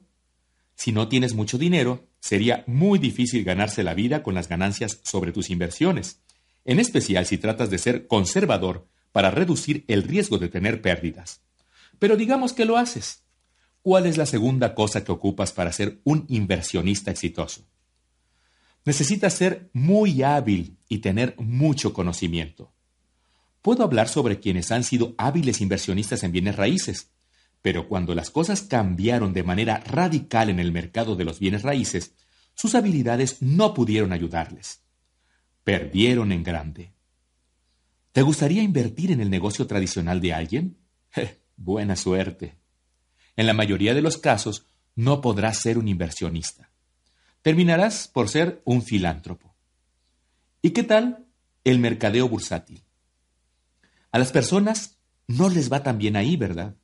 Si 0.75 0.91
no 0.91 1.07
tienes 1.07 1.33
mucho 1.33 1.57
dinero, 1.57 2.05
sería 2.19 2.63
muy 2.67 2.99
difícil 2.99 3.43
ganarse 3.43 3.81
la 3.81 3.95
vida 3.95 4.21
con 4.21 4.35
las 4.35 4.47
ganancias 4.47 4.99
sobre 5.01 5.31
tus 5.31 5.49
inversiones, 5.49 6.21
en 6.63 6.79
especial 6.79 7.25
si 7.25 7.39
tratas 7.39 7.71
de 7.71 7.79
ser 7.79 8.05
conservador 8.05 8.87
para 9.11 9.31
reducir 9.31 9.85
el 9.87 10.03
riesgo 10.03 10.37
de 10.37 10.49
tener 10.49 10.83
pérdidas. 10.83 11.41
Pero 11.97 12.15
digamos 12.15 12.53
que 12.53 12.65
lo 12.65 12.77
haces. 12.77 13.23
¿Cuál 13.81 14.05
es 14.05 14.17
la 14.17 14.27
segunda 14.27 14.75
cosa 14.75 15.03
que 15.03 15.11
ocupas 15.11 15.51
para 15.51 15.71
ser 15.71 15.99
un 16.03 16.25
inversionista 16.29 17.09
exitoso? 17.09 17.65
Necesitas 18.87 19.33
ser 19.33 19.69
muy 19.73 20.23
hábil 20.23 20.77
y 20.87 20.99
tener 20.99 21.35
mucho 21.39 21.91
conocimiento. 21.91 22.71
Puedo 23.61 23.83
hablar 23.83 24.07
sobre 24.07 24.39
quienes 24.39 24.71
han 24.71 24.85
sido 24.85 25.13
hábiles 25.17 25.59
inversionistas 25.59 26.23
en 26.23 26.31
bienes 26.31 26.55
raíces, 26.55 27.11
pero 27.61 27.89
cuando 27.89 28.15
las 28.15 28.31
cosas 28.31 28.61
cambiaron 28.61 29.33
de 29.33 29.43
manera 29.43 29.79
radical 29.79 30.49
en 30.49 30.61
el 30.61 30.71
mercado 30.71 31.17
de 31.17 31.25
los 31.25 31.37
bienes 31.37 31.63
raíces, 31.63 32.13
sus 32.53 32.75
habilidades 32.75 33.41
no 33.41 33.73
pudieron 33.73 34.13
ayudarles. 34.13 34.85
Perdieron 35.65 36.31
en 36.31 36.43
grande. 36.43 36.93
¿Te 38.13 38.21
gustaría 38.21 38.63
invertir 38.63 39.11
en 39.11 39.19
el 39.19 39.29
negocio 39.29 39.67
tradicional 39.67 40.21
de 40.21 40.33
alguien? 40.33 40.77
buena 41.57 41.97
suerte. 41.97 42.55
En 43.35 43.47
la 43.47 43.53
mayoría 43.53 43.93
de 43.93 44.01
los 44.01 44.17
casos, 44.17 44.65
no 44.95 45.19
podrás 45.19 45.59
ser 45.59 45.77
un 45.77 45.89
inversionista 45.89 46.71
terminarás 47.41 48.07
por 48.07 48.29
ser 48.29 48.61
un 48.65 48.81
filántropo. 48.81 49.55
¿Y 50.61 50.71
qué 50.71 50.83
tal 50.83 51.25
el 51.63 51.79
mercadeo 51.79 52.27
bursátil? 52.27 52.83
A 54.11 54.19
las 54.19 54.31
personas 54.31 54.97
no 55.27 55.49
les 55.49 55.71
va 55.71 55.83
tan 55.83 55.97
bien 55.97 56.15
ahí, 56.15 56.37
¿verdad? 56.37 56.75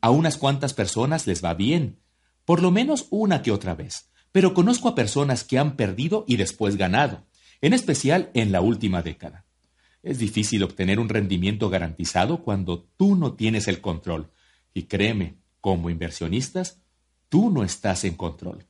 A 0.00 0.10
unas 0.10 0.36
cuantas 0.36 0.74
personas 0.74 1.26
les 1.26 1.44
va 1.44 1.54
bien, 1.54 1.98
por 2.44 2.62
lo 2.62 2.70
menos 2.70 3.06
una 3.10 3.42
que 3.42 3.52
otra 3.52 3.74
vez, 3.74 4.10
pero 4.32 4.54
conozco 4.54 4.88
a 4.88 4.94
personas 4.94 5.44
que 5.44 5.58
han 5.58 5.76
perdido 5.76 6.24
y 6.26 6.36
después 6.36 6.76
ganado, 6.76 7.26
en 7.60 7.72
especial 7.72 8.30
en 8.34 8.52
la 8.52 8.60
última 8.60 9.02
década. 9.02 9.44
Es 10.02 10.18
difícil 10.18 10.62
obtener 10.62 11.00
un 11.00 11.08
rendimiento 11.08 11.68
garantizado 11.68 12.42
cuando 12.42 12.84
tú 12.96 13.16
no 13.16 13.34
tienes 13.34 13.68
el 13.68 13.80
control. 13.80 14.30
Y 14.72 14.84
créeme, 14.84 15.38
como 15.60 15.90
inversionistas, 15.90 16.80
tú 17.28 17.50
no 17.50 17.64
estás 17.64 18.04
en 18.04 18.14
control. 18.14 18.66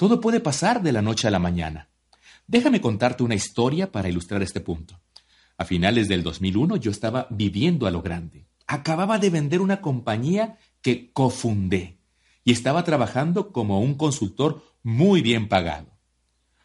Todo 0.00 0.18
puede 0.18 0.40
pasar 0.40 0.82
de 0.82 0.92
la 0.92 1.02
noche 1.02 1.28
a 1.28 1.30
la 1.30 1.38
mañana. 1.38 1.90
Déjame 2.46 2.80
contarte 2.80 3.22
una 3.22 3.34
historia 3.34 3.92
para 3.92 4.08
ilustrar 4.08 4.42
este 4.42 4.62
punto. 4.62 4.98
A 5.58 5.66
finales 5.66 6.08
del 6.08 6.22
2001 6.22 6.76
yo 6.76 6.90
estaba 6.90 7.26
viviendo 7.28 7.86
a 7.86 7.90
lo 7.90 8.00
grande. 8.00 8.46
Acababa 8.66 9.18
de 9.18 9.28
vender 9.28 9.60
una 9.60 9.82
compañía 9.82 10.56
que 10.80 11.12
cofundé 11.12 11.98
y 12.44 12.52
estaba 12.52 12.82
trabajando 12.82 13.52
como 13.52 13.80
un 13.80 13.92
consultor 13.92 14.64
muy 14.82 15.20
bien 15.20 15.48
pagado. 15.48 15.98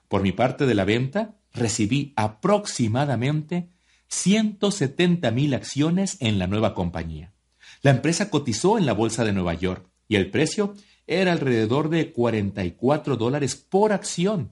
Por 0.08 0.22
mi 0.22 0.32
parte 0.32 0.66
de 0.66 0.74
la 0.74 0.86
venta, 0.86 1.36
recibí 1.52 2.14
aproximadamente 2.16 3.68
170 4.08 5.30
mil 5.32 5.54
acciones 5.54 6.16
en 6.22 6.40
la 6.40 6.48
nueva 6.48 6.74
compañía. 6.74 7.34
La 7.82 7.92
empresa 7.92 8.30
cotizó 8.30 8.78
en 8.78 8.86
la 8.86 8.94
bolsa 8.94 9.26
de 9.26 9.34
Nueva 9.34 9.56
York 9.56 9.90
y 10.08 10.16
el 10.16 10.32
precio 10.32 10.74
era 11.08 11.32
alrededor 11.32 11.90
de 11.90 12.12
44 12.12 13.18
dólares 13.18 13.56
por 13.56 13.94
acción, 13.94 14.52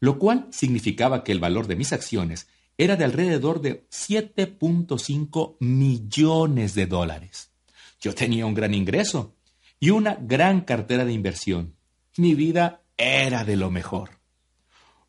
lo 0.00 0.18
cual 0.18 0.48
significaba 0.50 1.24
que 1.24 1.32
el 1.32 1.40
valor 1.40 1.66
de 1.66 1.76
mis 1.76 1.92
acciones 1.92 2.48
era 2.76 2.96
de 2.96 3.04
alrededor 3.04 3.60
de 3.60 3.86
7.5 3.88 5.56
millones 5.60 6.74
de 6.74 6.86
dólares. 6.86 7.50
Yo 8.00 8.14
tenía 8.14 8.46
un 8.46 8.54
gran 8.54 8.74
ingreso 8.74 9.36
y 9.78 9.90
una 9.90 10.16
gran 10.20 10.62
cartera 10.62 11.04
de 11.04 11.12
inversión. 11.12 11.76
Mi 12.16 12.34
vida 12.34 12.82
era 12.96 13.44
de 13.44 13.56
lo 13.56 13.70
mejor. 13.70 14.20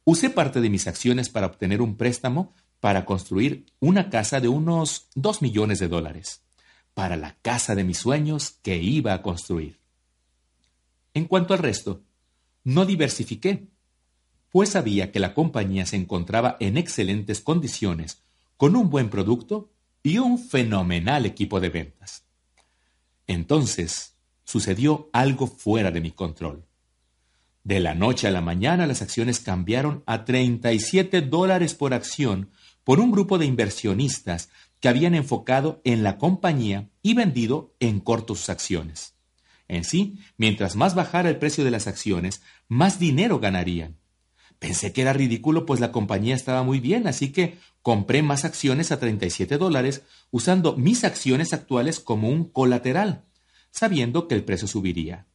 Usé 0.03 0.29
parte 0.29 0.61
de 0.61 0.69
mis 0.69 0.87
acciones 0.87 1.29
para 1.29 1.47
obtener 1.47 1.81
un 1.81 1.97
préstamo 1.97 2.53
para 2.79 3.05
construir 3.05 3.65
una 3.79 4.11
casa 4.11 4.39
de 4.39 4.47
unos 4.47 5.09
2 5.15 5.41
millones 5.41 5.79
de 5.79 5.87
dólares, 5.87 6.43
para 6.93 7.15
la 7.15 7.35
casa 7.41 7.73
de 7.73 7.83
mis 7.83 7.97
sueños 7.97 8.59
que 8.61 8.77
iba 8.77 9.13
a 9.13 9.23
construir. 9.23 9.79
En 11.15 11.25
cuanto 11.25 11.53
al 11.53 11.59
resto, 11.61 12.03
no 12.65 12.85
diversifiqué, 12.85 13.69
pues 14.51 14.69
sabía 14.69 15.11
que 15.13 15.19
la 15.21 15.33
compañía 15.33 15.85
se 15.85 15.95
encontraba 15.95 16.57
en 16.59 16.77
excelentes 16.77 17.39
condiciones 17.39 18.21
con 18.57 18.75
un 18.75 18.89
buen 18.89 19.09
producto 19.09 19.71
y 20.03 20.17
un 20.17 20.37
fenomenal 20.37 21.25
equipo 21.25 21.59
de 21.61 21.69
ventas. 21.69 22.25
Entonces 23.27 24.15
sucedió 24.43 25.09
algo 25.13 25.47
fuera 25.47 25.89
de 25.89 26.01
mi 26.01 26.11
control. 26.11 26.65
De 27.63 27.79
la 27.79 27.95
noche 27.95 28.27
a 28.27 28.31
la 28.31 28.41
mañana 28.41 28.85
las 28.85 29.01
acciones 29.01 29.39
cambiaron 29.39 30.03
a 30.05 30.25
37 30.25 31.21
dólares 31.21 31.73
por 31.75 31.93
acción 31.93 32.51
por 32.83 32.99
un 32.99 33.11
grupo 33.11 33.37
de 33.37 33.45
inversionistas 33.45 34.49
que 34.81 34.89
habían 34.89 35.15
enfocado 35.15 35.81
en 35.85 36.03
la 36.03 36.17
compañía 36.17 36.89
y 37.01 37.13
vendido 37.13 37.73
en 37.79 38.01
corto 38.01 38.35
sus 38.35 38.49
acciones. 38.49 39.14
En 39.67 39.83
sí, 39.83 40.19
mientras 40.37 40.75
más 40.75 40.95
bajara 40.95 41.29
el 41.29 41.37
precio 41.37 41.63
de 41.63 41.71
las 41.71 41.87
acciones, 41.87 42.41
más 42.67 42.99
dinero 42.99 43.39
ganarían. 43.39 43.97
Pensé 44.59 44.93
que 44.93 45.01
era 45.01 45.13
ridículo, 45.13 45.65
pues 45.65 45.79
la 45.79 45.91
compañía 45.91 46.35
estaba 46.35 46.63
muy 46.63 46.79
bien, 46.79 47.07
así 47.07 47.31
que 47.31 47.57
compré 47.81 48.21
más 48.23 48.45
acciones 48.45 48.91
a 48.91 48.99
37 48.99 49.57
dólares, 49.57 50.03
usando 50.31 50.75
mis 50.77 51.03
acciones 51.03 51.53
actuales 51.53 51.99
como 51.99 52.29
un 52.29 52.45
colateral, 52.45 53.25
sabiendo 53.71 54.27
que 54.27 54.35
el 54.35 54.43
precio 54.43 54.67
subiría. 54.67 55.27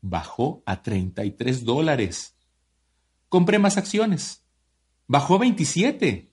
Bajó 0.00 0.62
a 0.66 0.82
33 0.82 1.64
dólares. 1.64 2.34
Compré 3.28 3.58
más 3.58 3.76
acciones. 3.76 4.42
Bajó 5.06 5.36
a 5.36 5.38
27 5.38 6.32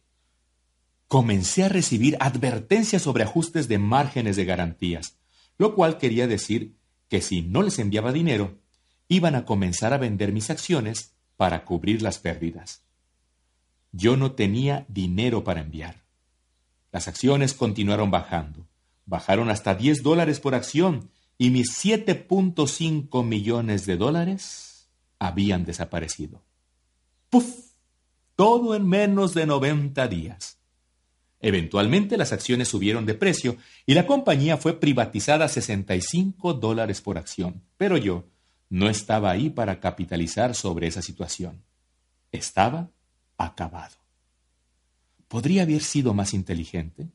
comencé 1.10 1.64
a 1.64 1.70
recibir 1.70 2.16
advertencias 2.20 3.02
sobre 3.02 3.24
ajustes 3.24 3.68
de 3.68 3.80
márgenes 3.80 4.36
de 4.36 4.46
garantías, 4.46 5.18
lo 5.58 5.74
cual 5.74 5.98
quería 5.98 6.28
decir 6.28 6.78
que 7.10 7.22
si 7.22 7.42
no 7.42 7.64
les 7.64 7.80
enviaba 7.80 8.14
dinero, 8.14 8.58
iban 9.08 9.36
a 9.36 9.44
comenzar 9.44 9.94
a 9.94 9.98
vender 9.98 10.32
mis 10.32 10.50
acciones 10.50 11.16
para 11.36 11.66
cubrir 11.66 12.02
las 12.02 12.20
pérdidas. 12.20 12.84
Yo 13.92 14.16
no 14.16 14.34
tenía 14.34 14.86
dinero 14.88 15.44
para 15.44 15.62
enviar. 15.62 16.04
Las 16.92 17.08
acciones 17.08 17.54
continuaron 17.54 18.12
bajando. 18.12 18.68
Bajaron 19.06 19.50
hasta 19.50 19.74
10 19.74 20.04
dólares 20.04 20.40
por 20.40 20.54
acción 20.54 21.10
y 21.38 21.50
mis 21.50 21.84
7.5 21.84 23.26
millones 23.26 23.86
de 23.88 23.98
dólares 23.98 24.90
habían 25.18 25.66
desaparecido. 25.66 26.44
¡Puf! 27.30 27.74
Todo 28.36 28.76
en 28.76 28.88
menos 28.88 29.34
de 29.34 29.46
90 29.48 30.08
días. 30.08 30.59
Eventualmente 31.42 32.18
las 32.18 32.34
acciones 32.34 32.68
subieron 32.68 33.06
de 33.06 33.14
precio 33.14 33.58
y 33.86 33.94
la 33.94 34.06
compañía 34.06 34.58
fue 34.58 34.80
privatizada 34.80 35.46
a 35.46 35.50
65 35.50 36.54
dólares 36.54 37.02
por 37.02 37.18
acción. 37.18 37.64
Pero 37.78 37.98
yo 37.98 38.26
no 38.70 38.90
estaba 38.90 39.32
ahí 39.32 39.50
para 39.50 39.80
capitalizar 39.80 40.54
sobre 40.54 40.88
esa 40.88 41.02
situación. 41.02 41.64
Estaba 42.32 42.92
acabado. 43.38 43.96
¿Podría 45.28 45.64
haber 45.64 45.82
sido 45.82 46.14
más 46.14 46.34
inteligente? 46.34 47.08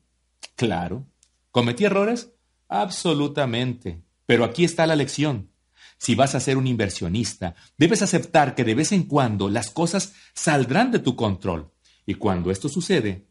Claro. 0.55 1.05
¿Cometí 1.51 1.85
errores? 1.85 2.31
Absolutamente. 2.67 4.01
Pero 4.25 4.43
aquí 4.43 4.63
está 4.63 4.87
la 4.87 4.95
lección. 4.95 5.51
Si 5.97 6.15
vas 6.15 6.35
a 6.35 6.39
ser 6.39 6.57
un 6.57 6.67
inversionista, 6.67 7.55
debes 7.77 8.01
aceptar 8.01 8.55
que 8.55 8.63
de 8.63 8.75
vez 8.75 8.91
en 8.91 9.03
cuando 9.03 9.49
las 9.49 9.69
cosas 9.69 10.13
saldrán 10.33 10.91
de 10.91 10.99
tu 10.99 11.15
control. 11.15 11.71
Y 12.05 12.15
cuando 12.15 12.51
esto 12.51 12.69
sucede, 12.69 13.27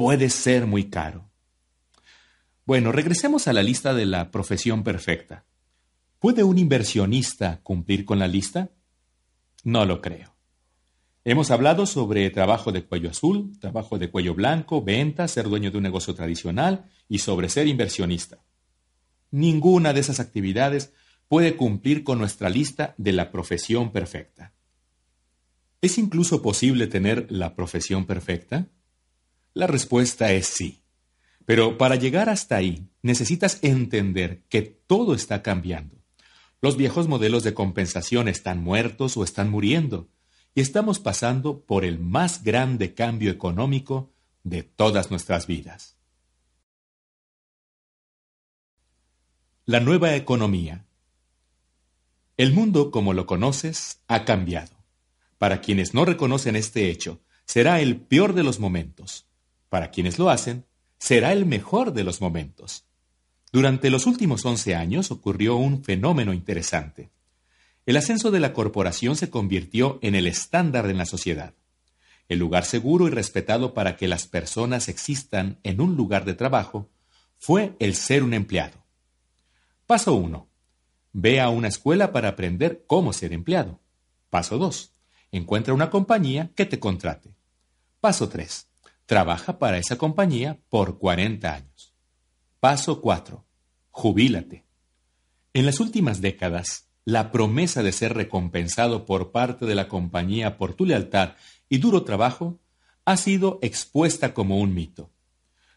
puede 0.00 0.30
ser 0.30 0.66
muy 0.66 0.84
caro. 0.88 1.30
Bueno, 2.64 2.90
regresemos 2.90 3.48
a 3.48 3.52
la 3.52 3.62
lista 3.62 3.92
de 3.92 4.06
la 4.06 4.30
profesión 4.30 4.82
perfecta. 4.82 5.44
¿Puede 6.18 6.42
un 6.42 6.56
inversionista 6.56 7.60
cumplir 7.62 8.06
con 8.06 8.18
la 8.18 8.26
lista? 8.26 8.70
No 9.62 9.84
lo 9.84 10.00
creo. 10.00 10.34
Hemos 11.22 11.50
hablado 11.50 11.84
sobre 11.84 12.30
trabajo 12.30 12.72
de 12.72 12.86
cuello 12.86 13.10
azul, 13.10 13.52
trabajo 13.60 13.98
de 13.98 14.10
cuello 14.10 14.34
blanco, 14.34 14.82
venta, 14.82 15.28
ser 15.28 15.50
dueño 15.50 15.70
de 15.70 15.76
un 15.76 15.82
negocio 15.82 16.14
tradicional 16.14 16.86
y 17.06 17.18
sobre 17.18 17.50
ser 17.50 17.66
inversionista. 17.66 18.42
Ninguna 19.30 19.92
de 19.92 20.00
esas 20.00 20.18
actividades 20.18 20.94
puede 21.28 21.56
cumplir 21.56 22.04
con 22.04 22.18
nuestra 22.18 22.48
lista 22.48 22.94
de 22.96 23.12
la 23.12 23.30
profesión 23.30 23.92
perfecta. 23.92 24.54
¿Es 25.82 25.98
incluso 25.98 26.40
posible 26.40 26.86
tener 26.86 27.30
la 27.30 27.54
profesión 27.54 28.06
perfecta? 28.06 28.66
La 29.52 29.66
respuesta 29.66 30.32
es 30.32 30.46
sí. 30.46 30.82
Pero 31.44 31.76
para 31.76 31.96
llegar 31.96 32.28
hasta 32.28 32.56
ahí, 32.56 32.88
necesitas 33.02 33.58
entender 33.62 34.44
que 34.48 34.62
todo 34.62 35.14
está 35.14 35.42
cambiando. 35.42 35.96
Los 36.60 36.76
viejos 36.76 37.08
modelos 37.08 37.42
de 37.42 37.54
compensación 37.54 38.28
están 38.28 38.62
muertos 38.62 39.16
o 39.16 39.24
están 39.24 39.50
muriendo, 39.50 40.08
y 40.54 40.60
estamos 40.60 41.00
pasando 41.00 41.64
por 41.64 41.84
el 41.84 41.98
más 41.98 42.44
grande 42.44 42.94
cambio 42.94 43.30
económico 43.30 44.12
de 44.44 44.62
todas 44.62 45.10
nuestras 45.10 45.46
vidas. 45.46 45.96
La 49.64 49.80
nueva 49.80 50.14
economía. 50.14 50.86
El 52.36 52.52
mundo 52.52 52.90
como 52.90 53.12
lo 53.12 53.26
conoces 53.26 54.02
ha 54.06 54.24
cambiado. 54.24 54.76
Para 55.38 55.60
quienes 55.60 55.94
no 55.94 56.04
reconocen 56.04 56.56
este 56.56 56.90
hecho, 56.90 57.20
será 57.44 57.80
el 57.80 57.96
peor 58.00 58.34
de 58.34 58.42
los 58.42 58.60
momentos 58.60 59.29
para 59.70 59.90
quienes 59.90 60.18
lo 60.18 60.28
hacen, 60.28 60.66
será 60.98 61.32
el 61.32 61.46
mejor 61.46 61.94
de 61.94 62.04
los 62.04 62.20
momentos. 62.20 62.84
Durante 63.52 63.88
los 63.88 64.06
últimos 64.06 64.44
once 64.44 64.74
años 64.74 65.10
ocurrió 65.10 65.56
un 65.56 65.82
fenómeno 65.82 66.34
interesante. 66.34 67.10
El 67.86 67.96
ascenso 67.96 68.30
de 68.30 68.40
la 68.40 68.52
corporación 68.52 69.16
se 69.16 69.30
convirtió 69.30 69.98
en 70.02 70.14
el 70.14 70.26
estándar 70.26 70.90
en 70.90 70.98
la 70.98 71.06
sociedad. 71.06 71.54
El 72.28 72.38
lugar 72.38 72.64
seguro 72.64 73.08
y 73.08 73.10
respetado 73.10 73.72
para 73.72 73.96
que 73.96 74.06
las 74.08 74.26
personas 74.26 74.88
existan 74.88 75.58
en 75.62 75.80
un 75.80 75.96
lugar 75.96 76.24
de 76.24 76.34
trabajo 76.34 76.90
fue 77.38 77.74
el 77.78 77.94
ser 77.94 78.22
un 78.22 78.34
empleado. 78.34 78.84
Paso 79.86 80.14
1. 80.14 80.48
Ve 81.12 81.40
a 81.40 81.48
una 81.48 81.68
escuela 81.68 82.12
para 82.12 82.28
aprender 82.28 82.84
cómo 82.86 83.12
ser 83.12 83.32
empleado. 83.32 83.80
Paso 84.30 84.58
2. 84.58 84.92
Encuentra 85.32 85.74
una 85.74 85.90
compañía 85.90 86.50
que 86.54 86.66
te 86.66 86.78
contrate. 86.78 87.34
Paso 88.00 88.28
3 88.28 88.69
Trabaja 89.10 89.58
para 89.58 89.76
esa 89.76 89.98
compañía 89.98 90.60
por 90.68 90.98
40 90.98 91.52
años. 91.52 91.96
Paso 92.60 93.00
4. 93.00 93.44
Jubílate. 93.90 94.64
En 95.52 95.66
las 95.66 95.80
últimas 95.80 96.20
décadas, 96.20 96.86
la 97.04 97.32
promesa 97.32 97.82
de 97.82 97.90
ser 97.90 98.14
recompensado 98.14 99.06
por 99.06 99.32
parte 99.32 99.66
de 99.66 99.74
la 99.74 99.88
compañía 99.88 100.56
por 100.56 100.74
tu 100.74 100.86
lealtad 100.86 101.32
y 101.68 101.78
duro 101.78 102.04
trabajo 102.04 102.60
ha 103.04 103.16
sido 103.16 103.58
expuesta 103.62 104.32
como 104.32 104.60
un 104.60 104.74
mito. 104.74 105.10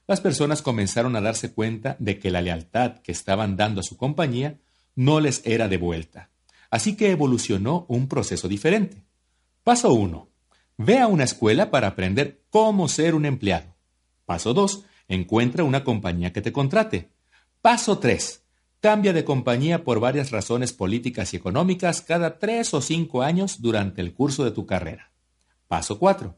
Las 0.05 0.21
personas 0.21 0.61
comenzaron 0.61 1.15
a 1.15 1.21
darse 1.21 1.53
cuenta 1.53 1.95
de 1.97 2.19
que 2.19 2.29
la 2.29 2.43
lealtad 2.43 2.99
que 2.99 3.11
estaban 3.11 3.57
dando 3.57 3.81
a 3.81 3.83
su 3.83 3.97
compañía 3.97 4.59
no 4.93 5.19
les 5.19 5.41
era 5.43 5.67
devuelta. 5.67 6.29
Así 6.69 6.95
que 6.95 7.09
evolucionó 7.09 7.87
un 7.89 8.07
proceso 8.07 8.47
diferente. 8.47 9.03
Paso 9.63 9.91
1. 9.91 10.32
Ve 10.77 10.99
a 10.99 11.07
una 11.07 11.23
escuela 11.23 11.69
para 11.69 11.87
aprender 11.87 12.43
cómo 12.49 12.87
ser 12.87 13.13
un 13.13 13.25
empleado. 13.25 13.75
Paso 14.25 14.53
2. 14.53 14.85
Encuentra 15.07 15.63
una 15.63 15.83
compañía 15.83 16.33
que 16.33 16.41
te 16.41 16.51
contrate. 16.51 17.09
Paso 17.61 17.99
3. 17.99 18.43
Cambia 18.79 19.13
de 19.13 19.23
compañía 19.23 19.83
por 19.83 19.99
varias 19.99 20.31
razones 20.31 20.73
políticas 20.73 21.33
y 21.33 21.37
económicas 21.37 22.01
cada 22.01 22.37
tres 22.37 22.73
o 22.73 22.81
cinco 22.81 23.21
años 23.21 23.61
durante 23.61 24.01
el 24.01 24.13
curso 24.13 24.43
de 24.43 24.51
tu 24.51 24.65
carrera. 24.65 25.11
Paso 25.67 25.99
4. 25.99 26.37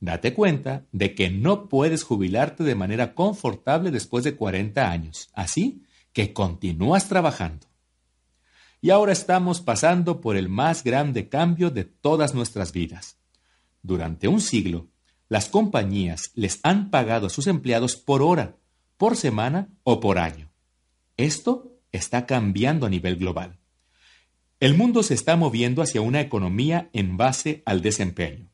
Date 0.00 0.32
cuenta 0.32 0.86
de 0.92 1.14
que 1.14 1.28
no 1.28 1.68
puedes 1.68 2.02
jubilarte 2.02 2.64
de 2.64 2.74
manera 2.74 3.14
confortable 3.14 3.90
después 3.90 4.24
de 4.24 4.36
40 4.36 4.90
años, 4.90 5.28
así 5.34 5.84
que 6.12 6.32
continúas 6.32 7.08
trabajando. 7.08 7.66
Y 8.80 8.90
ahora 8.90 9.12
estamos 9.12 9.60
pasando 9.60 10.20
por 10.20 10.36
el 10.36 10.48
más 10.48 10.84
grande 10.84 11.28
cambio 11.28 11.70
de 11.70 11.84
todas 11.84 12.34
nuestras 12.34 12.72
vidas. 12.72 13.21
Durante 13.82 14.28
un 14.28 14.40
siglo, 14.40 14.88
las 15.28 15.48
compañías 15.48 16.30
les 16.34 16.60
han 16.62 16.90
pagado 16.90 17.26
a 17.26 17.30
sus 17.30 17.46
empleados 17.46 17.96
por 17.96 18.22
hora, 18.22 18.56
por 18.96 19.16
semana 19.16 19.68
o 19.82 20.00
por 20.00 20.18
año. 20.18 20.50
Esto 21.16 21.78
está 21.90 22.26
cambiando 22.26 22.86
a 22.86 22.90
nivel 22.90 23.16
global. 23.16 23.58
El 24.60 24.74
mundo 24.74 25.02
se 25.02 25.14
está 25.14 25.36
moviendo 25.36 25.82
hacia 25.82 26.00
una 26.00 26.20
economía 26.20 26.88
en 26.92 27.16
base 27.16 27.62
al 27.66 27.82
desempeño. 27.82 28.48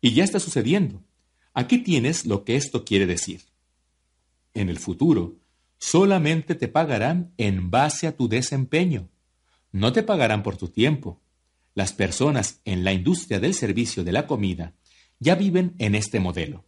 Y 0.00 0.14
ya 0.14 0.24
está 0.24 0.40
sucediendo. 0.40 1.02
Aquí 1.54 1.78
tienes 1.78 2.26
lo 2.26 2.44
que 2.44 2.56
esto 2.56 2.84
quiere 2.84 3.06
decir. 3.06 3.42
En 4.54 4.68
el 4.68 4.78
futuro, 4.78 5.36
solamente 5.78 6.54
te 6.54 6.68
pagarán 6.68 7.32
en 7.36 7.70
base 7.70 8.06
a 8.06 8.16
tu 8.16 8.28
desempeño. 8.28 9.08
No 9.70 9.92
te 9.92 10.02
pagarán 10.02 10.42
por 10.42 10.56
tu 10.56 10.68
tiempo, 10.68 11.21
las 11.74 11.92
personas 11.92 12.60
en 12.64 12.84
la 12.84 12.92
industria 12.92 13.40
del 13.40 13.54
servicio 13.54 14.04
de 14.04 14.12
la 14.12 14.26
comida 14.26 14.74
ya 15.18 15.34
viven 15.34 15.74
en 15.78 15.94
este 15.94 16.20
modelo. 16.20 16.64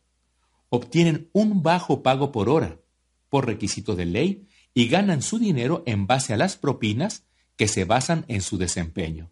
Obtienen 0.69 1.29
un 1.33 1.63
bajo 1.63 2.03
pago 2.03 2.33
por 2.33 2.49
hora, 2.49 2.81
por 3.29 3.47
requisito 3.47 3.97
de 3.97 4.07
ley, 4.07 4.49
y 4.75 4.89
ganan 4.89 5.23
su 5.23 5.39
dinero 5.39 5.83
en 5.87 6.07
base 6.07 6.35
a 6.35 6.37
las 6.37 6.57
propinas 6.57 7.25
que 7.57 7.69
se 7.69 7.85
basan 7.85 8.25
en 8.29 8.41
su 8.41 8.59
desempeño. 8.59 9.31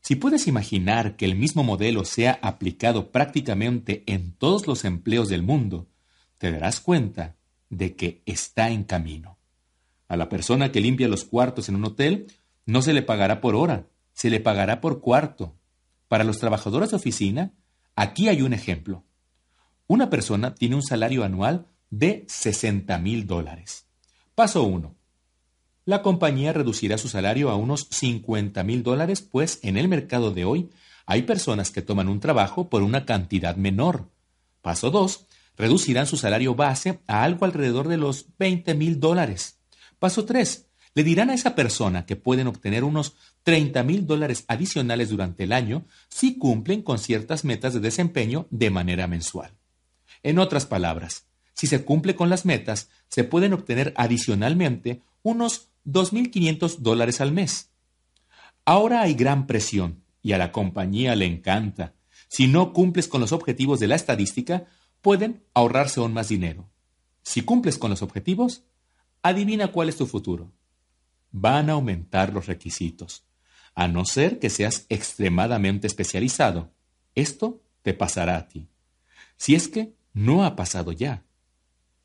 Si 0.00 0.16
puedes 0.16 0.46
imaginar 0.46 1.16
que 1.16 1.24
el 1.24 1.34
mismo 1.34 1.64
modelo 1.64 2.04
sea 2.04 2.38
aplicado 2.42 3.10
prácticamente 3.10 4.04
en 4.06 4.32
todos 4.32 4.66
los 4.66 4.84
empleos 4.84 5.28
del 5.28 5.42
mundo, 5.42 5.88
te 6.38 6.50
darás 6.50 6.80
cuenta 6.80 7.36
de 7.70 7.96
que 7.96 8.22
está 8.26 8.70
en 8.70 8.84
camino. 8.84 9.38
A 10.08 10.16
la 10.16 10.28
persona 10.28 10.70
que 10.70 10.80
limpia 10.80 11.08
los 11.08 11.24
cuartos 11.24 11.68
en 11.68 11.76
un 11.76 11.86
hotel 11.86 12.26
no 12.66 12.82
se 12.82 12.92
le 12.92 13.02
pagará 13.02 13.40
por 13.40 13.54
hora, 13.56 13.86
se 14.14 14.30
le 14.30 14.40
pagará 14.40 14.80
por 14.80 15.00
cuarto. 15.00 15.58
Para 16.08 16.24
los 16.24 16.38
trabajadores 16.38 16.90
de 16.90 16.96
oficina, 16.96 17.52
aquí 17.94 18.28
hay 18.28 18.40
un 18.40 18.54
ejemplo. 18.54 19.04
Una 19.86 20.08
persona 20.08 20.54
tiene 20.54 20.76
un 20.76 20.82
salario 20.82 21.24
anual 21.24 21.66
de 21.90 22.24
60 22.28 22.96
mil 22.98 23.26
dólares. 23.26 23.86
Paso 24.34 24.62
1. 24.62 24.94
La 25.84 26.00
compañía 26.00 26.54
reducirá 26.54 26.96
su 26.96 27.08
salario 27.08 27.50
a 27.50 27.56
unos 27.56 27.88
50 27.90 28.64
mil 28.64 28.82
dólares, 28.82 29.20
pues 29.20 29.58
en 29.62 29.76
el 29.76 29.88
mercado 29.88 30.30
de 30.30 30.46
hoy 30.46 30.70
hay 31.04 31.22
personas 31.22 31.70
que 31.70 31.82
toman 31.82 32.08
un 32.08 32.20
trabajo 32.20 32.70
por 32.70 32.82
una 32.82 33.04
cantidad 33.04 33.56
menor. 33.56 34.08
Paso 34.62 34.90
2. 34.90 35.26
Reducirán 35.56 36.06
su 36.06 36.16
salario 36.16 36.54
base 36.54 37.00
a 37.06 37.22
algo 37.22 37.44
alrededor 37.44 37.88
de 37.88 37.98
los 37.98 38.26
20 38.38 38.74
mil 38.74 38.98
dólares. 38.98 39.58
Paso 39.98 40.24
3. 40.24 40.66
Le 40.94 41.02
dirán 41.02 41.30
a 41.30 41.34
esa 41.34 41.56
persona 41.56 42.06
que 42.06 42.14
pueden 42.14 42.46
obtener 42.46 42.84
unos 42.84 43.14
30 43.42 43.82
mil 43.82 44.06
dólares 44.06 44.44
adicionales 44.46 45.10
durante 45.10 45.44
el 45.44 45.52
año 45.52 45.84
si 46.08 46.38
cumplen 46.38 46.82
con 46.82 46.98
ciertas 46.98 47.44
metas 47.44 47.74
de 47.74 47.80
desempeño 47.80 48.46
de 48.50 48.70
manera 48.70 49.08
mensual. 49.08 49.50
En 50.22 50.38
otras 50.38 50.66
palabras, 50.66 51.26
si 51.52 51.66
se 51.66 51.84
cumple 51.84 52.14
con 52.14 52.30
las 52.30 52.44
metas, 52.44 52.90
se 53.08 53.24
pueden 53.24 53.52
obtener 53.52 53.92
adicionalmente 53.96 55.02
unos 55.22 55.68
2.500 55.84 56.78
dólares 56.78 57.20
al 57.20 57.32
mes. 57.32 57.70
Ahora 58.64 59.02
hay 59.02 59.14
gran 59.14 59.46
presión 59.46 60.02
y 60.22 60.32
a 60.32 60.38
la 60.38 60.52
compañía 60.52 61.16
le 61.16 61.26
encanta. 61.26 61.94
Si 62.28 62.46
no 62.46 62.72
cumples 62.72 63.08
con 63.08 63.20
los 63.20 63.32
objetivos 63.32 63.80
de 63.80 63.88
la 63.88 63.96
estadística, 63.96 64.64
pueden 65.02 65.42
ahorrarse 65.54 66.00
aún 66.00 66.12
más 66.12 66.28
dinero. 66.28 66.70
Si 67.22 67.42
cumples 67.42 67.78
con 67.78 67.90
los 67.90 68.02
objetivos, 68.02 68.62
adivina 69.22 69.68
cuál 69.68 69.88
es 69.88 69.96
tu 69.96 70.06
futuro. 70.06 70.52
Van 71.36 71.68
a 71.68 71.72
aumentar 71.72 72.32
los 72.32 72.46
requisitos, 72.46 73.24
a 73.74 73.88
no 73.88 74.04
ser 74.04 74.38
que 74.38 74.50
seas 74.50 74.86
extremadamente 74.88 75.88
especializado. 75.88 76.70
Esto 77.16 77.60
te 77.82 77.92
pasará 77.92 78.36
a 78.36 78.46
ti. 78.46 78.68
Si 79.36 79.56
es 79.56 79.66
que 79.66 79.96
no 80.12 80.44
ha 80.44 80.54
pasado 80.54 80.92
ya. 80.92 81.24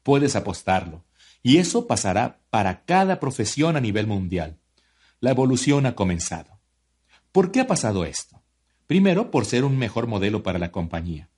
Puedes 0.02 0.36
apostarlo, 0.36 1.06
y 1.44 1.58
eso 1.58 1.86
pasará 1.86 2.40
para 2.50 2.86
cada 2.86 3.20
profesión 3.20 3.78
a 3.78 3.82
nivel 3.82 4.08
mundial. 4.08 4.58
La 5.20 5.30
evolución 5.30 5.86
ha 5.86 5.94
comenzado. 5.94 6.60
¿Por 7.32 7.52
qué 7.52 7.60
ha 7.60 7.68
pasado 7.68 8.06
esto? 8.06 8.42
Primero, 8.88 9.30
por 9.30 9.46
ser 9.46 9.64
un 9.64 9.78
mejor 9.78 10.08
modelo 10.08 10.42
para 10.42 10.58
la 10.58 10.72
compañía. 10.72 11.30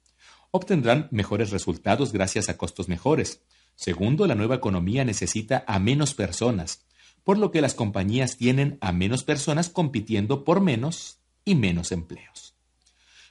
Obtendrán 0.52 1.10
mejores 1.12 1.52
resultados 1.52 2.14
gracias 2.14 2.48
a 2.48 2.56
costos 2.56 2.88
mejores. 2.88 3.42
Segundo, 3.76 4.28
la 4.28 4.36
nueva 4.36 4.56
economía 4.56 5.04
necesita 5.04 5.66
a 5.68 5.78
menos 5.78 6.14
personas, 6.14 6.86
por 7.24 7.38
lo 7.38 7.52
que 7.52 7.62
las 7.62 7.74
compañías 7.74 8.38
tienen 8.38 8.78
a 8.82 8.92
menos 8.92 9.24
personas 9.24 9.70
compitiendo 9.70 10.44
por 10.44 10.62
menos 10.62 11.20
y 11.46 11.56
menos 11.56 11.92
empleos. 11.92 12.56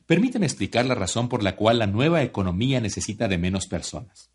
Permíteme 0.06 0.46
explicar 0.46 0.86
la 0.86 0.94
razón 0.94 1.28
por 1.28 1.42
la 1.42 1.56
cual 1.56 1.78
la 1.78 1.86
nueva 1.86 2.22
economía 2.22 2.80
necesita 2.80 3.28
de 3.28 3.38
menos 3.38 3.66
personas. 3.66 4.30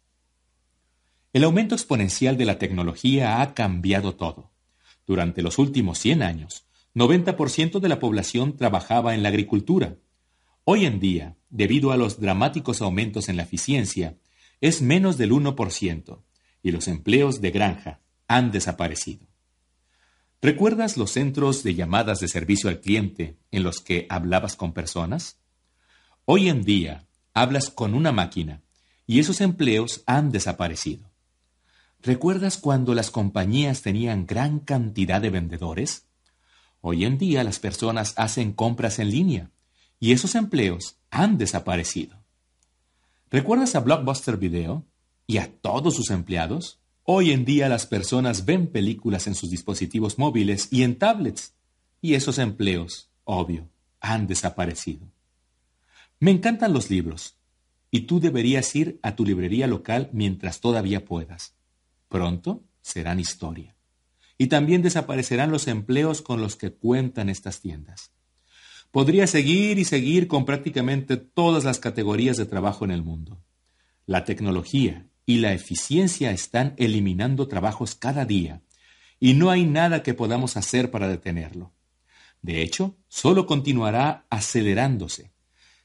El 1.34 1.44
aumento 1.44 1.76
exponencial 1.76 2.38
de 2.38 2.46
la 2.46 2.58
tecnología 2.58 3.42
ha 3.42 3.54
cambiado 3.54 4.16
todo. 4.16 4.52
Durante 5.06 5.42
los 5.42 5.60
últimos 5.60 6.00
100 6.00 6.24
años, 6.24 6.66
90% 6.94 7.80
de 7.80 7.90
la 7.90 8.00
población 8.00 8.56
trabajaba 8.56 9.16
en 9.16 9.22
la 9.22 9.30
agricultura. 9.30 9.98
Hoy 10.64 10.86
en 10.86 11.02
día, 11.02 11.36
debido 11.50 11.92
a 11.92 11.98
los 11.98 12.22
dramáticos 12.22 12.82
aumentos 12.82 13.28
en 13.28 13.36
la 13.36 13.44
eficiencia, 13.44 14.18
es 14.62 14.82
menos 14.82 15.18
del 15.18 15.32
1% 15.32 16.22
y 16.64 16.72
los 16.72 16.88
empleos 16.88 17.42
de 17.42 17.52
granja 17.52 18.00
han 18.28 18.52
desaparecido. 18.52 19.28
¿Recuerdas 20.42 20.98
los 20.98 21.12
centros 21.12 21.64
de 21.64 21.76
llamadas 21.76 22.20
de 22.20 22.28
servicio 22.28 22.70
al 22.70 22.80
cliente 22.80 23.38
en 23.52 23.64
los 23.64 23.82
que 23.82 24.06
hablabas 24.10 24.56
con 24.56 24.74
personas? 24.74 25.38
Hoy 26.26 26.50
en 26.50 26.64
día 26.64 27.08
hablas 27.34 27.70
con 27.70 27.94
una 27.94 28.12
máquina 28.12 28.62
y 29.08 29.20
esos 29.20 29.42
empleos 29.42 30.04
han 30.06 30.32
desaparecido. 30.32 31.10
¿Recuerdas 32.02 32.58
cuando 32.58 32.94
las 32.94 33.10
compañías 33.10 33.82
tenían 33.82 34.28
gran 34.28 34.60
cantidad 34.60 35.22
de 35.22 35.32
vendedores? 35.32 36.06
Hoy 36.82 37.06
en 37.06 37.18
día 37.18 37.44
las 37.44 37.58
personas 37.58 38.14
hacen 38.18 38.54
compras 38.54 39.00
en 39.00 39.10
línea 39.10 39.52
y 40.00 40.12
esos 40.12 40.36
empleos 40.36 40.98
han 41.10 41.38
desaparecido. 41.38 42.18
¿Recuerdas 43.32 43.74
a 43.74 43.80
Blockbuster 43.80 44.38
Video 44.38 44.86
y 45.26 45.38
a 45.38 45.52
todos 45.52 45.96
sus 45.96 46.12
empleados? 46.12 46.80
Hoy 47.08 47.32
en 47.34 47.46
día 47.46 47.70
las 47.70 47.86
personas 47.86 48.46
ven 48.46 48.66
películas 48.66 49.28
en 49.28 49.36
sus 49.36 49.52
dispositivos 49.52 50.18
móviles 50.18 50.70
y 50.72 50.82
en 50.82 50.98
tablets 50.98 51.54
y 52.02 52.16
esos 52.16 52.40
empleos, 52.40 53.12
obvio, 53.26 53.70
han 54.00 54.26
desaparecido. 54.26 55.08
Me 56.20 56.32
encantan 56.32 56.74
los 56.74 56.90
libros, 56.90 57.36
y 57.92 58.02
tú 58.02 58.20
deberías 58.20 58.76
ir 58.76 59.00
a 59.04 59.16
tu 59.16 59.24
librería 59.24 59.68
local 59.68 60.10
mientras 60.14 60.62
todavía 60.62 61.06
puedas. 61.06 61.54
Pronto 62.10 62.64
serán 62.82 63.20
historia. 63.20 63.76
Y 64.40 64.48
también 64.48 64.82
desaparecerán 64.82 65.52
los 65.52 65.68
empleos 65.68 66.24
con 66.24 66.42
los 66.42 66.56
que 66.56 66.74
cuentan 66.74 67.30
estas 67.30 67.62
tiendas. 67.62 68.14
Podría 68.90 69.28
seguir 69.28 69.78
y 69.78 69.86
seguir 69.86 70.28
con 70.28 70.44
prácticamente 70.44 71.18
todas 71.18 71.66
las 71.66 71.78
categorías 71.78 72.38
de 72.38 72.48
trabajo 72.48 72.84
en 72.84 72.90
el 72.90 73.04
mundo. 73.04 73.44
La 74.08 74.26
tecnología 74.26 75.06
y 75.26 75.38
la 75.38 75.54
eficiencia 75.54 76.32
están 76.32 76.74
eliminando 76.78 77.48
trabajos 77.48 77.96
cada 77.96 78.26
día, 78.26 78.62
y 79.20 79.34
no 79.34 79.50
hay 79.50 79.66
nada 79.66 80.04
que 80.04 80.14
podamos 80.14 80.58
hacer 80.58 80.92
para 80.92 81.08
detenerlo. 81.08 81.74
De 82.42 82.62
hecho, 82.62 82.98
solo 83.08 83.46
continuará 83.46 84.26
acelerándose 84.30 85.36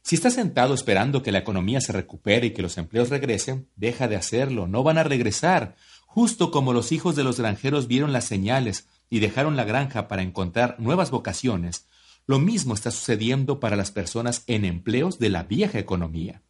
si 0.02 0.16
estás 0.16 0.34
sentado 0.34 0.74
esperando 0.74 1.22
que 1.22 1.32
la 1.32 1.38
economía 1.38 1.80
se 1.80 1.92
recupere 1.92 2.48
y 2.48 2.50
que 2.50 2.62
los 2.62 2.78
empleos 2.78 3.10
regresen, 3.10 3.68
deja 3.76 4.08
de 4.08 4.16
hacerlo, 4.16 4.66
no 4.66 4.82
van 4.82 4.98
a 4.98 5.04
regresar. 5.04 5.76
Justo 6.06 6.50
como 6.50 6.72
los 6.72 6.90
hijos 6.90 7.16
de 7.16 7.24
los 7.24 7.38
granjeros 7.38 7.86
vieron 7.86 8.12
las 8.12 8.24
señales 8.24 8.88
y 9.10 9.20
dejaron 9.20 9.56
la 9.56 9.64
granja 9.64 10.08
para 10.08 10.22
encontrar 10.22 10.76
nuevas 10.78 11.10
vocaciones, 11.10 11.86
lo 12.26 12.38
mismo 12.38 12.74
está 12.74 12.90
sucediendo 12.90 13.60
para 13.60 13.76
las 13.76 13.90
personas 13.90 14.42
en 14.46 14.64
empleos 14.64 15.18
de 15.18 15.28
la 15.28 15.42
vieja 15.42 15.78
economía. 15.78 16.42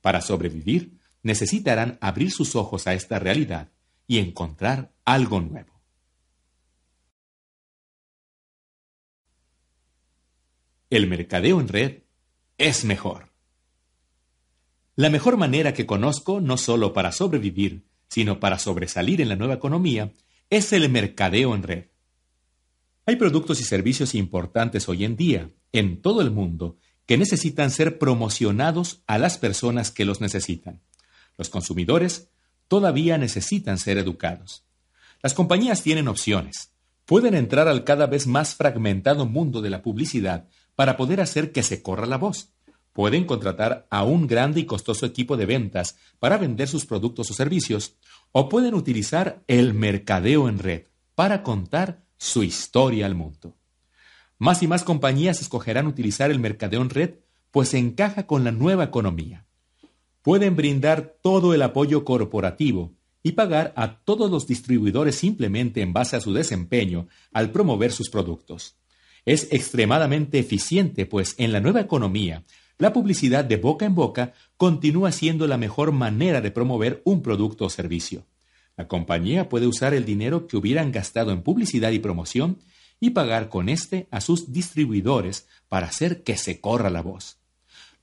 Para 0.00 0.20
sobrevivir, 0.20 0.97
necesitarán 1.22 1.98
abrir 2.00 2.30
sus 2.30 2.56
ojos 2.56 2.86
a 2.86 2.94
esta 2.94 3.18
realidad 3.18 3.70
y 4.06 4.18
encontrar 4.18 4.92
algo 5.04 5.40
nuevo. 5.40 5.80
El 10.90 11.06
mercadeo 11.06 11.60
en 11.60 11.68
red 11.68 12.02
es 12.56 12.84
mejor. 12.84 13.30
La 14.96 15.10
mejor 15.10 15.36
manera 15.36 15.74
que 15.74 15.86
conozco, 15.86 16.40
no 16.40 16.56
solo 16.56 16.92
para 16.92 17.12
sobrevivir, 17.12 17.84
sino 18.08 18.40
para 18.40 18.58
sobresalir 18.58 19.20
en 19.20 19.28
la 19.28 19.36
nueva 19.36 19.54
economía, 19.54 20.12
es 20.50 20.72
el 20.72 20.88
mercadeo 20.88 21.54
en 21.54 21.62
red. 21.62 21.84
Hay 23.04 23.16
productos 23.16 23.60
y 23.60 23.64
servicios 23.64 24.14
importantes 24.14 24.88
hoy 24.88 25.04
en 25.04 25.16
día, 25.16 25.50
en 25.72 26.00
todo 26.00 26.20
el 26.20 26.30
mundo, 26.30 26.78
que 27.06 27.16
necesitan 27.16 27.70
ser 27.70 27.98
promocionados 27.98 29.02
a 29.06 29.18
las 29.18 29.38
personas 29.38 29.90
que 29.90 30.04
los 30.04 30.20
necesitan. 30.20 30.82
Los 31.38 31.48
consumidores 31.48 32.28
todavía 32.66 33.16
necesitan 33.16 33.78
ser 33.78 33.96
educados. 33.96 34.64
Las 35.22 35.34
compañías 35.34 35.82
tienen 35.82 36.08
opciones. 36.08 36.72
Pueden 37.06 37.34
entrar 37.34 37.68
al 37.68 37.84
cada 37.84 38.06
vez 38.06 38.26
más 38.26 38.54
fragmentado 38.54 39.24
mundo 39.24 39.62
de 39.62 39.70
la 39.70 39.80
publicidad 39.80 40.48
para 40.74 40.96
poder 40.96 41.22
hacer 41.22 41.52
que 41.52 41.62
se 41.62 41.82
corra 41.82 42.06
la 42.06 42.18
voz. 42.18 42.50
Pueden 42.92 43.24
contratar 43.24 43.86
a 43.90 44.04
un 44.04 44.26
grande 44.26 44.60
y 44.60 44.66
costoso 44.66 45.06
equipo 45.06 45.36
de 45.36 45.46
ventas 45.46 45.96
para 46.18 46.36
vender 46.36 46.68
sus 46.68 46.84
productos 46.84 47.30
o 47.30 47.34
servicios, 47.34 47.94
o 48.32 48.48
pueden 48.48 48.74
utilizar 48.74 49.42
el 49.46 49.72
mercadeo 49.72 50.48
en 50.48 50.58
red 50.58 50.82
para 51.14 51.42
contar 51.42 52.02
su 52.16 52.42
historia 52.42 53.06
al 53.06 53.14
mundo. 53.14 53.56
Más 54.38 54.62
y 54.62 54.68
más 54.68 54.84
compañías 54.84 55.40
escogerán 55.40 55.86
utilizar 55.86 56.30
el 56.30 56.38
mercadeo 56.38 56.82
en 56.82 56.90
red, 56.90 57.14
pues 57.50 57.74
encaja 57.74 58.26
con 58.26 58.44
la 58.44 58.52
nueva 58.52 58.84
economía. 58.84 59.47
Pueden 60.22 60.56
brindar 60.56 61.16
todo 61.22 61.54
el 61.54 61.62
apoyo 61.62 62.04
corporativo 62.04 62.92
y 63.22 63.32
pagar 63.32 63.72
a 63.76 63.98
todos 63.98 64.30
los 64.30 64.46
distribuidores 64.46 65.16
simplemente 65.16 65.80
en 65.82 65.92
base 65.92 66.16
a 66.16 66.20
su 66.20 66.32
desempeño 66.32 67.08
al 67.32 67.50
promover 67.50 67.92
sus 67.92 68.10
productos 68.10 68.78
es 69.28 69.48
extremadamente 69.50 70.38
eficiente, 70.38 71.04
pues 71.04 71.34
en 71.36 71.52
la 71.52 71.60
nueva 71.60 71.82
economía, 71.82 72.44
la 72.78 72.94
publicidad 72.94 73.44
de 73.44 73.58
boca 73.58 73.84
en 73.84 73.94
boca 73.94 74.32
continúa 74.56 75.12
siendo 75.12 75.46
la 75.46 75.58
mejor 75.58 75.92
manera 75.92 76.40
de 76.40 76.50
promover 76.50 77.02
un 77.04 77.20
producto 77.20 77.66
o 77.66 77.70
servicio. 77.70 78.24
La 78.78 78.88
compañía 78.88 79.50
puede 79.50 79.66
usar 79.66 79.92
el 79.92 80.06
dinero 80.06 80.46
que 80.46 80.56
hubieran 80.56 80.92
gastado 80.92 81.32
en 81.32 81.42
publicidad 81.42 81.90
y 81.90 81.98
promoción 81.98 82.58
y 83.00 83.10
pagar 83.10 83.50
con 83.50 83.68
este 83.68 84.08
a 84.10 84.22
sus 84.22 84.50
distribuidores 84.50 85.46
para 85.68 85.88
hacer 85.88 86.22
que 86.22 86.38
se 86.38 86.60
corra 86.60 86.88
la 86.88 87.02
voz. 87.02 87.37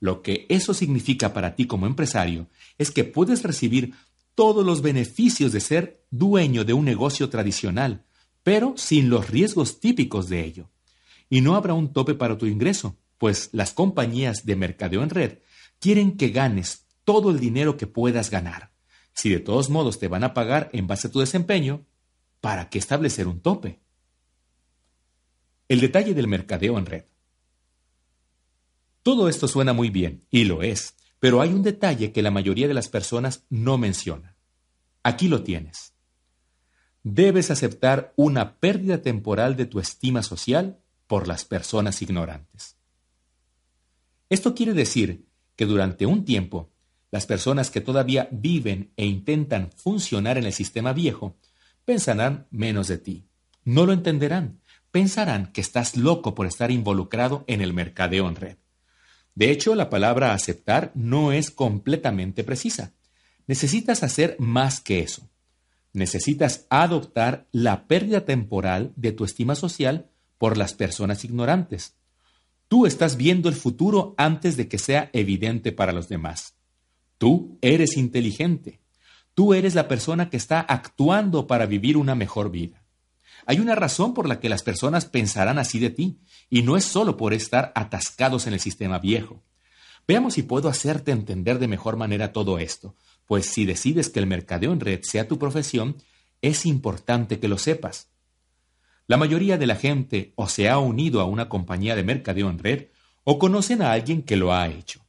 Lo 0.06 0.22
que 0.22 0.46
eso 0.48 0.72
significa 0.72 1.32
para 1.32 1.56
ti 1.56 1.66
como 1.66 1.84
empresario 1.84 2.46
es 2.78 2.92
que 2.92 3.02
puedes 3.02 3.42
recibir 3.42 3.92
todos 4.36 4.64
los 4.64 4.80
beneficios 4.80 5.50
de 5.50 5.58
ser 5.58 6.04
dueño 6.12 6.64
de 6.64 6.74
un 6.74 6.84
negocio 6.84 7.28
tradicional, 7.28 8.04
pero 8.44 8.74
sin 8.76 9.10
los 9.10 9.28
riesgos 9.28 9.80
típicos 9.80 10.28
de 10.28 10.44
ello. 10.44 10.70
Y 11.28 11.40
no 11.40 11.56
habrá 11.56 11.74
un 11.74 11.92
tope 11.92 12.14
para 12.14 12.38
tu 12.38 12.46
ingreso, 12.46 12.96
pues 13.18 13.48
las 13.50 13.72
compañías 13.72 14.46
de 14.46 14.54
mercadeo 14.54 15.02
en 15.02 15.10
red 15.10 15.38
quieren 15.80 16.16
que 16.16 16.28
ganes 16.28 16.86
todo 17.02 17.32
el 17.32 17.40
dinero 17.40 17.76
que 17.76 17.88
puedas 17.88 18.30
ganar. 18.30 18.70
Si 19.12 19.28
de 19.28 19.40
todos 19.40 19.70
modos 19.70 19.98
te 19.98 20.06
van 20.06 20.22
a 20.22 20.34
pagar 20.34 20.70
en 20.72 20.86
base 20.86 21.08
a 21.08 21.10
tu 21.10 21.18
desempeño, 21.18 21.84
¿para 22.40 22.68
qué 22.68 22.78
establecer 22.78 23.26
un 23.26 23.40
tope? 23.40 23.80
El 25.66 25.80
detalle 25.80 26.14
del 26.14 26.28
mercadeo 26.28 26.78
en 26.78 26.86
red. 26.86 27.04
Todo 29.06 29.28
esto 29.28 29.46
suena 29.46 29.72
muy 29.72 29.88
bien, 29.88 30.26
y 30.32 30.46
lo 30.46 30.64
es, 30.64 30.96
pero 31.20 31.40
hay 31.40 31.50
un 31.50 31.62
detalle 31.62 32.10
que 32.10 32.22
la 32.22 32.32
mayoría 32.32 32.66
de 32.66 32.74
las 32.74 32.88
personas 32.88 33.44
no 33.50 33.78
menciona. 33.78 34.34
Aquí 35.04 35.28
lo 35.28 35.44
tienes. 35.44 35.94
Debes 37.04 37.52
aceptar 37.52 38.12
una 38.16 38.56
pérdida 38.56 39.02
temporal 39.02 39.54
de 39.54 39.66
tu 39.66 39.78
estima 39.78 40.24
social 40.24 40.80
por 41.06 41.28
las 41.28 41.44
personas 41.44 42.02
ignorantes. 42.02 42.78
Esto 44.28 44.56
quiere 44.56 44.72
decir 44.72 45.24
que 45.54 45.66
durante 45.66 46.04
un 46.04 46.24
tiempo, 46.24 46.72
las 47.12 47.26
personas 47.26 47.70
que 47.70 47.80
todavía 47.80 48.28
viven 48.32 48.90
e 48.96 49.06
intentan 49.06 49.70
funcionar 49.76 50.36
en 50.36 50.46
el 50.46 50.52
sistema 50.52 50.92
viejo 50.92 51.36
pensarán 51.84 52.48
menos 52.50 52.88
de 52.88 52.98
ti. 52.98 53.28
No 53.62 53.86
lo 53.86 53.92
entenderán. 53.92 54.58
Pensarán 54.90 55.52
que 55.52 55.60
estás 55.60 55.96
loco 55.96 56.34
por 56.34 56.46
estar 56.46 56.72
involucrado 56.72 57.44
en 57.46 57.60
el 57.60 57.72
mercadeo 57.72 58.28
en 58.28 58.34
red. 58.34 58.56
De 59.36 59.50
hecho, 59.50 59.74
la 59.74 59.90
palabra 59.90 60.32
aceptar 60.32 60.90
no 60.94 61.30
es 61.30 61.50
completamente 61.50 62.42
precisa. 62.42 62.94
Necesitas 63.46 64.02
hacer 64.02 64.34
más 64.40 64.80
que 64.80 65.00
eso. 65.00 65.28
Necesitas 65.92 66.66
adoptar 66.70 67.46
la 67.52 67.86
pérdida 67.86 68.24
temporal 68.24 68.92
de 68.96 69.12
tu 69.12 69.24
estima 69.24 69.54
social 69.54 70.10
por 70.38 70.56
las 70.56 70.72
personas 70.72 71.22
ignorantes. 71.24 71.94
Tú 72.66 72.86
estás 72.86 73.18
viendo 73.18 73.48
el 73.50 73.54
futuro 73.54 74.14
antes 74.16 74.56
de 74.56 74.68
que 74.68 74.78
sea 74.78 75.10
evidente 75.12 75.70
para 75.70 75.92
los 75.92 76.08
demás. 76.08 76.54
Tú 77.18 77.58
eres 77.60 77.98
inteligente. 77.98 78.80
Tú 79.34 79.52
eres 79.52 79.74
la 79.74 79.86
persona 79.86 80.30
que 80.30 80.38
está 80.38 80.60
actuando 80.60 81.46
para 81.46 81.66
vivir 81.66 81.98
una 81.98 82.14
mejor 82.14 82.50
vida. 82.50 82.82
Hay 83.44 83.60
una 83.60 83.74
razón 83.74 84.14
por 84.14 84.26
la 84.28 84.40
que 84.40 84.48
las 84.48 84.62
personas 84.62 85.04
pensarán 85.04 85.58
así 85.58 85.78
de 85.78 85.90
ti, 85.90 86.18
y 86.48 86.62
no 86.62 86.76
es 86.76 86.84
solo 86.84 87.16
por 87.16 87.34
estar 87.34 87.72
atascados 87.74 88.46
en 88.46 88.54
el 88.54 88.60
sistema 88.60 88.98
viejo. 88.98 89.42
Veamos 90.06 90.34
si 90.34 90.42
puedo 90.42 90.68
hacerte 90.68 91.10
entender 91.10 91.58
de 91.58 91.68
mejor 91.68 91.96
manera 91.96 92.32
todo 92.32 92.58
esto, 92.58 92.94
pues 93.26 93.46
si 93.46 93.64
decides 93.64 94.08
que 94.08 94.20
el 94.20 94.26
mercadeo 94.26 94.72
en 94.72 94.80
red 94.80 95.00
sea 95.02 95.26
tu 95.26 95.38
profesión, 95.38 95.96
es 96.42 96.64
importante 96.66 97.40
que 97.40 97.48
lo 97.48 97.58
sepas. 97.58 98.08
La 99.08 99.16
mayoría 99.16 99.58
de 99.58 99.66
la 99.66 99.76
gente 99.76 100.32
o 100.36 100.48
se 100.48 100.68
ha 100.68 100.78
unido 100.78 101.20
a 101.20 101.24
una 101.24 101.48
compañía 101.48 101.96
de 101.96 102.04
mercadeo 102.04 102.50
en 102.50 102.58
red 102.58 102.86
o 103.24 103.38
conocen 103.38 103.82
a 103.82 103.92
alguien 103.92 104.22
que 104.22 104.36
lo 104.36 104.52
ha 104.52 104.68
hecho. 104.68 105.04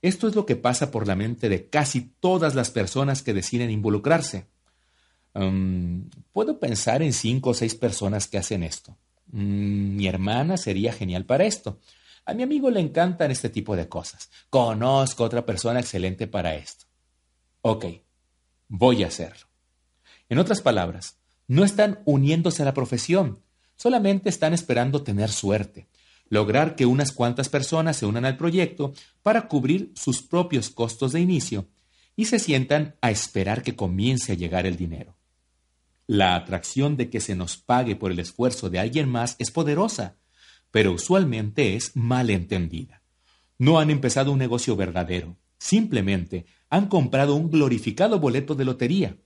Esto 0.00 0.28
es 0.28 0.34
lo 0.34 0.46
que 0.46 0.56
pasa 0.56 0.90
por 0.90 1.06
la 1.06 1.16
mente 1.16 1.48
de 1.48 1.68
casi 1.68 2.12
todas 2.20 2.54
las 2.54 2.70
personas 2.70 3.22
que 3.22 3.34
deciden 3.34 3.70
involucrarse. 3.70 4.46
Um, 5.34 6.08
puedo 6.32 6.58
pensar 6.58 7.02
en 7.02 7.12
cinco 7.12 7.50
o 7.50 7.54
seis 7.54 7.74
personas 7.74 8.28
que 8.28 8.38
hacen 8.38 8.62
esto. 8.62 8.96
Mm, 9.32 9.96
mi 9.96 10.06
hermana 10.06 10.56
sería 10.56 10.92
genial 10.92 11.24
para 11.24 11.44
esto. 11.44 11.80
A 12.24 12.34
mi 12.34 12.42
amigo 12.42 12.70
le 12.70 12.80
encantan 12.80 13.30
este 13.30 13.48
tipo 13.48 13.76
de 13.76 13.88
cosas. 13.88 14.30
Conozco 14.50 15.24
otra 15.24 15.46
persona 15.46 15.80
excelente 15.80 16.26
para 16.26 16.54
esto. 16.54 16.86
Ok, 17.62 17.86
voy 18.68 19.02
a 19.02 19.08
hacerlo. 19.08 19.46
En 20.28 20.38
otras 20.38 20.60
palabras, 20.60 21.16
no 21.46 21.64
están 21.64 22.00
uniéndose 22.04 22.62
a 22.62 22.66
la 22.66 22.74
profesión, 22.74 23.40
solamente 23.76 24.28
están 24.28 24.52
esperando 24.52 25.02
tener 25.02 25.30
suerte, 25.30 25.88
lograr 26.28 26.76
que 26.76 26.84
unas 26.84 27.12
cuantas 27.12 27.48
personas 27.48 27.96
se 27.96 28.04
unan 28.04 28.26
al 28.26 28.36
proyecto 28.36 28.92
para 29.22 29.48
cubrir 29.48 29.92
sus 29.96 30.22
propios 30.22 30.68
costos 30.68 31.12
de 31.12 31.20
inicio 31.20 31.66
y 32.14 32.26
se 32.26 32.38
sientan 32.38 32.96
a 33.00 33.10
esperar 33.10 33.62
que 33.62 33.76
comience 33.76 34.32
a 34.32 34.34
llegar 34.34 34.66
el 34.66 34.76
dinero. 34.76 35.17
La 36.08 36.36
atracción 36.36 36.96
de 36.96 37.10
que 37.10 37.20
se 37.20 37.36
nos 37.36 37.58
pague 37.58 37.94
por 37.94 38.10
el 38.10 38.18
esfuerzo 38.18 38.70
de 38.70 38.78
alguien 38.78 39.10
más 39.10 39.36
es 39.38 39.50
poderosa, 39.50 40.16
pero 40.70 40.92
usualmente 40.92 41.76
es 41.76 41.94
mal 41.96 42.30
entendida. 42.30 43.02
No 43.58 43.78
han 43.78 43.90
empezado 43.90 44.32
un 44.32 44.38
negocio 44.38 44.74
verdadero, 44.74 45.36
simplemente 45.58 46.46
han 46.70 46.86
comprado 46.86 47.34
un 47.34 47.50
glorificado 47.50 48.20
boleto 48.20 48.54
de 48.54 48.64
lotería. 48.64 49.18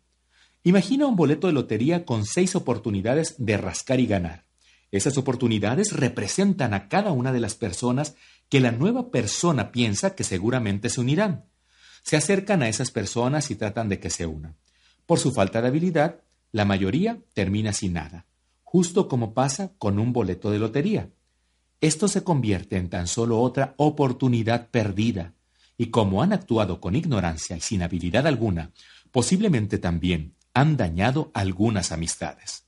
Imagina 0.64 1.06
un 1.06 1.14
boleto 1.14 1.46
de 1.46 1.52
lotería 1.52 2.04
con 2.04 2.26
seis 2.26 2.56
oportunidades 2.56 3.36
de 3.38 3.56
rascar 3.58 4.00
y 4.00 4.06
ganar. 4.06 4.44
Esas 4.90 5.16
oportunidades 5.16 5.92
representan 5.92 6.74
a 6.74 6.88
cada 6.88 7.12
una 7.12 7.32
de 7.32 7.38
las 7.38 7.54
personas 7.54 8.16
que 8.48 8.58
la 8.58 8.72
nueva 8.72 9.12
persona 9.12 9.70
piensa 9.70 10.16
que 10.16 10.24
seguramente 10.24 10.90
se 10.90 11.00
unirán. 11.00 11.44
Se 12.02 12.16
acercan 12.16 12.60
a 12.60 12.68
esas 12.68 12.90
personas 12.90 13.52
y 13.52 13.54
tratan 13.54 13.88
de 13.88 14.00
que 14.00 14.10
se 14.10 14.26
unan. 14.26 14.56
Por 15.06 15.20
su 15.20 15.32
falta 15.32 15.62
de 15.62 15.68
habilidad, 15.68 16.22
la 16.52 16.64
mayoría 16.66 17.18
termina 17.32 17.72
sin 17.72 17.94
nada, 17.94 18.26
justo 18.62 19.08
como 19.08 19.34
pasa 19.34 19.72
con 19.78 19.98
un 19.98 20.12
boleto 20.12 20.50
de 20.50 20.58
lotería. 20.58 21.10
Esto 21.80 22.06
se 22.06 22.22
convierte 22.22 22.76
en 22.76 22.90
tan 22.90 23.06
solo 23.08 23.40
otra 23.40 23.74
oportunidad 23.78 24.70
perdida, 24.70 25.34
y 25.76 25.86
como 25.86 26.22
han 26.22 26.32
actuado 26.32 26.80
con 26.80 26.94
ignorancia 26.94 27.56
y 27.56 27.60
sin 27.60 27.82
habilidad 27.82 28.26
alguna, 28.26 28.70
posiblemente 29.10 29.78
también 29.78 30.36
han 30.54 30.76
dañado 30.76 31.30
algunas 31.34 31.90
amistades. 31.90 32.66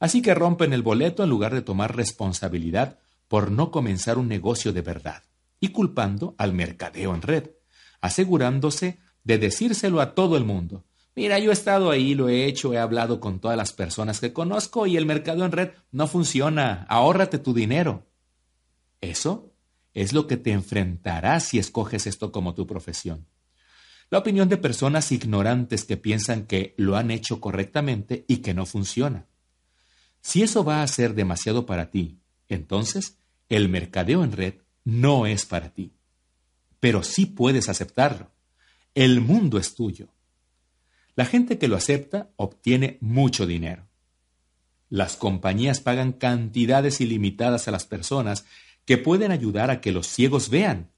Así 0.00 0.20
que 0.20 0.34
rompen 0.34 0.72
el 0.72 0.82
boleto 0.82 1.22
en 1.22 1.30
lugar 1.30 1.54
de 1.54 1.62
tomar 1.62 1.96
responsabilidad 1.96 2.98
por 3.28 3.50
no 3.50 3.70
comenzar 3.70 4.18
un 4.18 4.28
negocio 4.28 4.72
de 4.72 4.82
verdad, 4.82 5.22
y 5.60 5.68
culpando 5.68 6.34
al 6.36 6.52
mercadeo 6.52 7.14
en 7.14 7.22
red, 7.22 7.50
asegurándose 8.00 8.98
de 9.22 9.38
decírselo 9.38 10.00
a 10.00 10.14
todo 10.14 10.36
el 10.36 10.44
mundo, 10.44 10.84
Mira, 11.16 11.38
yo 11.38 11.50
he 11.50 11.52
estado 11.52 11.90
ahí, 11.90 12.14
lo 12.14 12.28
he 12.28 12.46
hecho, 12.46 12.72
he 12.72 12.78
hablado 12.78 13.20
con 13.20 13.38
todas 13.38 13.56
las 13.56 13.72
personas 13.72 14.18
que 14.18 14.32
conozco 14.32 14.86
y 14.86 14.96
el 14.96 15.06
mercado 15.06 15.44
en 15.44 15.52
red 15.52 15.70
no 15.92 16.08
funciona. 16.08 16.86
Ahórrate 16.88 17.38
tu 17.38 17.54
dinero. 17.54 18.06
Eso 19.00 19.52
es 19.92 20.12
lo 20.12 20.26
que 20.26 20.36
te 20.36 20.50
enfrentarás 20.50 21.44
si 21.48 21.58
escoges 21.58 22.08
esto 22.08 22.32
como 22.32 22.54
tu 22.54 22.66
profesión. 22.66 23.26
La 24.10 24.18
opinión 24.18 24.48
de 24.48 24.56
personas 24.56 25.12
ignorantes 25.12 25.84
que 25.84 25.96
piensan 25.96 26.46
que 26.46 26.74
lo 26.76 26.96
han 26.96 27.10
hecho 27.10 27.40
correctamente 27.40 28.24
y 28.28 28.38
que 28.38 28.54
no 28.54 28.66
funciona. 28.66 29.26
Si 30.20 30.42
eso 30.42 30.64
va 30.64 30.82
a 30.82 30.86
ser 30.88 31.14
demasiado 31.14 31.64
para 31.64 31.90
ti, 31.90 32.18
entonces 32.48 33.18
el 33.48 33.68
mercadeo 33.68 34.24
en 34.24 34.32
red 34.32 34.54
no 34.84 35.26
es 35.26 35.46
para 35.46 35.72
ti. 35.72 35.92
Pero 36.80 37.02
sí 37.02 37.26
puedes 37.26 37.68
aceptarlo. 37.68 38.30
El 38.94 39.20
mundo 39.20 39.58
es 39.58 39.74
tuyo. 39.74 40.13
La 41.16 41.24
gente 41.24 41.58
que 41.58 41.68
lo 41.68 41.76
acepta 41.76 42.30
obtiene 42.36 42.98
mucho 43.00 43.46
dinero. 43.46 43.86
Las 44.88 45.16
compañías 45.16 45.80
pagan 45.80 46.12
cantidades 46.12 47.00
ilimitadas 47.00 47.68
a 47.68 47.70
las 47.70 47.86
personas 47.86 48.44
que 48.84 48.98
pueden 48.98 49.30
ayudar 49.32 49.70
a 49.70 49.80
que 49.80 49.92
los 49.92 50.06
ciegos 50.06 50.50
vean, 50.50 50.90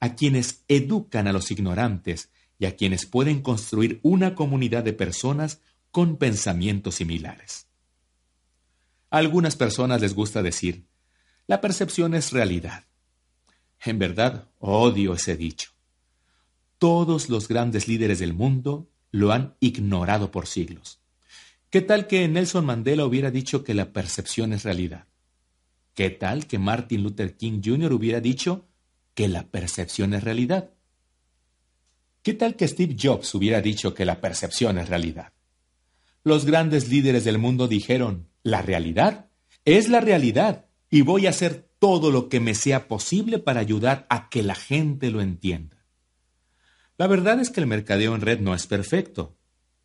a 0.00 0.14
quienes 0.14 0.64
educan 0.68 1.28
a 1.28 1.32
los 1.32 1.50
ignorantes 1.50 2.30
y 2.58 2.66
a 2.66 2.76
quienes 2.76 3.06
pueden 3.06 3.42
construir 3.42 4.00
una 4.02 4.34
comunidad 4.34 4.84
de 4.84 4.92
personas 4.92 5.60
con 5.90 6.16
pensamientos 6.16 6.96
similares. 6.96 7.66
A 9.10 9.18
algunas 9.18 9.56
personas 9.56 10.00
les 10.00 10.14
gusta 10.14 10.42
decir, 10.42 10.86
la 11.46 11.60
percepción 11.60 12.14
es 12.14 12.32
realidad. 12.32 12.84
En 13.84 13.98
verdad, 13.98 14.48
odio 14.58 15.14
ese 15.14 15.36
dicho. 15.36 15.70
Todos 16.78 17.28
los 17.28 17.46
grandes 17.48 17.86
líderes 17.86 18.18
del 18.18 18.32
mundo 18.32 18.88
lo 19.14 19.30
han 19.30 19.54
ignorado 19.60 20.32
por 20.32 20.48
siglos. 20.48 20.98
¿Qué 21.70 21.82
tal 21.82 22.08
que 22.08 22.26
Nelson 22.26 22.66
Mandela 22.66 23.04
hubiera 23.04 23.30
dicho 23.30 23.62
que 23.62 23.72
la 23.72 23.92
percepción 23.92 24.52
es 24.52 24.64
realidad? 24.64 25.06
¿Qué 25.94 26.10
tal 26.10 26.48
que 26.48 26.58
Martin 26.58 27.04
Luther 27.04 27.36
King 27.36 27.60
Jr. 27.64 27.92
hubiera 27.92 28.20
dicho 28.20 28.66
que 29.14 29.28
la 29.28 29.44
percepción 29.44 30.14
es 30.14 30.24
realidad? 30.24 30.70
¿Qué 32.24 32.34
tal 32.34 32.56
que 32.56 32.66
Steve 32.66 32.96
Jobs 33.00 33.32
hubiera 33.36 33.60
dicho 33.60 33.94
que 33.94 34.04
la 34.04 34.20
percepción 34.20 34.78
es 34.78 34.88
realidad? 34.88 35.32
Los 36.24 36.44
grandes 36.44 36.88
líderes 36.88 37.22
del 37.22 37.38
mundo 37.38 37.68
dijeron, 37.68 38.26
la 38.42 38.62
realidad 38.62 39.30
es 39.64 39.88
la 39.88 40.00
realidad 40.00 40.66
y 40.90 41.02
voy 41.02 41.28
a 41.28 41.30
hacer 41.30 41.70
todo 41.78 42.10
lo 42.10 42.28
que 42.28 42.40
me 42.40 42.56
sea 42.56 42.88
posible 42.88 43.38
para 43.38 43.60
ayudar 43.60 44.08
a 44.10 44.28
que 44.28 44.42
la 44.42 44.56
gente 44.56 45.12
lo 45.12 45.20
entienda. 45.20 45.83
La 46.96 47.06
verdad 47.06 47.40
es 47.40 47.50
que 47.50 47.60
el 47.60 47.66
mercadeo 47.66 48.14
en 48.14 48.20
red 48.20 48.40
no 48.40 48.54
es 48.54 48.66
perfecto, 48.66 49.36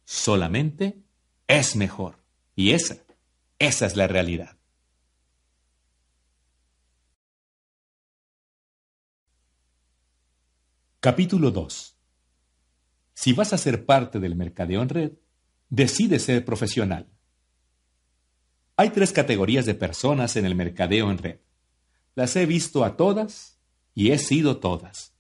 solamente 0.05 1.01
es 1.47 1.75
mejor. 1.75 2.23
Y 2.55 2.71
esa, 2.71 2.97
esa 3.57 3.85
es 3.87 3.95
la 3.95 4.07
realidad. 4.07 4.57
Capítulo 10.99 11.49
2 11.49 11.97
Si 13.13 13.33
vas 13.33 13.53
a 13.53 13.57
ser 13.57 13.85
parte 13.85 14.19
del 14.19 14.35
mercadeo 14.35 14.81
en 14.81 14.89
red, 14.89 15.11
decide 15.69 16.19
ser 16.19 16.45
profesional. 16.45 17.07
Hay 18.75 18.91
tres 18.91 19.11
categorías 19.11 19.65
de 19.65 19.75
personas 19.75 20.35
en 20.35 20.45
el 20.45 20.55
mercadeo 20.55 21.09
en 21.09 21.17
red. 21.17 21.39
Las 22.15 22.35
he 22.35 22.45
visto 22.45 22.83
a 22.83 22.97
todas 22.97 23.59
y 23.95 24.11
he 24.11 24.17
sido 24.17 24.59
todas. 24.59 25.13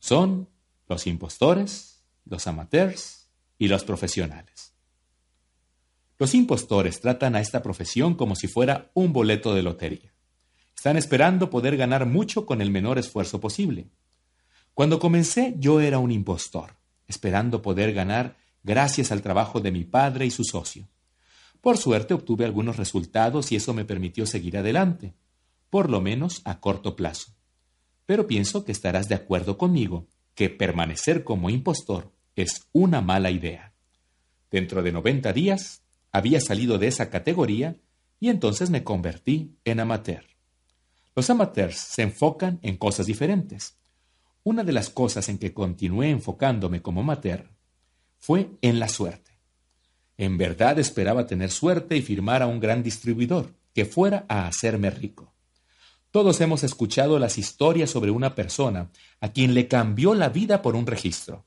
Son 0.00 0.48
los 0.88 1.06
impostores, 1.06 2.02
los 2.24 2.46
amateurs 2.46 3.28
y 3.58 3.68
los 3.68 3.84
profesionales. 3.84 4.74
Los 6.18 6.34
impostores 6.34 7.00
tratan 7.00 7.34
a 7.34 7.40
esta 7.40 7.62
profesión 7.62 8.14
como 8.14 8.36
si 8.36 8.46
fuera 8.46 8.90
un 8.94 9.12
boleto 9.12 9.54
de 9.54 9.62
lotería. 9.62 10.12
Están 10.76 10.96
esperando 10.96 11.50
poder 11.50 11.76
ganar 11.76 12.06
mucho 12.06 12.46
con 12.46 12.60
el 12.60 12.70
menor 12.70 12.98
esfuerzo 12.98 13.40
posible. 13.40 13.88
Cuando 14.74 14.98
comencé 14.98 15.54
yo 15.58 15.80
era 15.80 15.98
un 15.98 16.12
impostor, 16.12 16.76
esperando 17.08 17.62
poder 17.62 17.92
ganar 17.92 18.36
gracias 18.62 19.12
al 19.12 19.22
trabajo 19.22 19.60
de 19.60 19.72
mi 19.72 19.84
padre 19.84 20.26
y 20.26 20.30
su 20.30 20.44
socio. 20.44 20.88
Por 21.60 21.78
suerte 21.78 22.14
obtuve 22.14 22.44
algunos 22.44 22.76
resultados 22.76 23.50
y 23.50 23.56
eso 23.56 23.72
me 23.72 23.84
permitió 23.84 24.26
seguir 24.26 24.58
adelante, 24.58 25.14
por 25.70 25.90
lo 25.90 26.00
menos 26.00 26.42
a 26.44 26.60
corto 26.60 26.94
plazo. 26.94 27.32
Pero 28.06 28.26
pienso 28.26 28.64
que 28.64 28.72
estarás 28.72 29.08
de 29.08 29.14
acuerdo 29.14 29.56
conmigo 29.56 30.06
que 30.34 30.50
permanecer 30.50 31.24
como 31.24 31.50
impostor 31.50 32.12
es 32.36 32.68
una 32.72 33.00
mala 33.00 33.30
idea. 33.30 33.72
Dentro 34.50 34.82
de 34.82 34.92
90 34.92 35.32
días 35.32 35.82
había 36.12 36.40
salido 36.40 36.78
de 36.78 36.88
esa 36.88 37.10
categoría 37.10 37.76
y 38.20 38.28
entonces 38.28 38.70
me 38.70 38.84
convertí 38.84 39.56
en 39.64 39.80
amateur. 39.80 40.24
Los 41.16 41.30
amateurs 41.30 41.76
se 41.76 42.02
enfocan 42.02 42.58
en 42.62 42.76
cosas 42.76 43.06
diferentes. 43.06 43.76
Una 44.42 44.64
de 44.64 44.72
las 44.72 44.90
cosas 44.90 45.28
en 45.28 45.38
que 45.38 45.54
continué 45.54 46.10
enfocándome 46.10 46.82
como 46.82 47.00
amateur 47.00 47.50
fue 48.18 48.50
en 48.62 48.78
la 48.78 48.88
suerte. 48.88 49.32
En 50.16 50.38
verdad 50.38 50.78
esperaba 50.78 51.26
tener 51.26 51.50
suerte 51.50 51.96
y 51.96 52.02
firmar 52.02 52.42
a 52.42 52.46
un 52.46 52.60
gran 52.60 52.82
distribuidor 52.82 53.54
que 53.74 53.84
fuera 53.84 54.24
a 54.28 54.46
hacerme 54.46 54.90
rico. 54.90 55.33
Todos 56.14 56.40
hemos 56.40 56.62
escuchado 56.62 57.18
las 57.18 57.38
historias 57.38 57.90
sobre 57.90 58.12
una 58.12 58.36
persona 58.36 58.88
a 59.20 59.32
quien 59.32 59.52
le 59.52 59.66
cambió 59.66 60.14
la 60.14 60.28
vida 60.28 60.62
por 60.62 60.76
un 60.76 60.86
registro. 60.86 61.44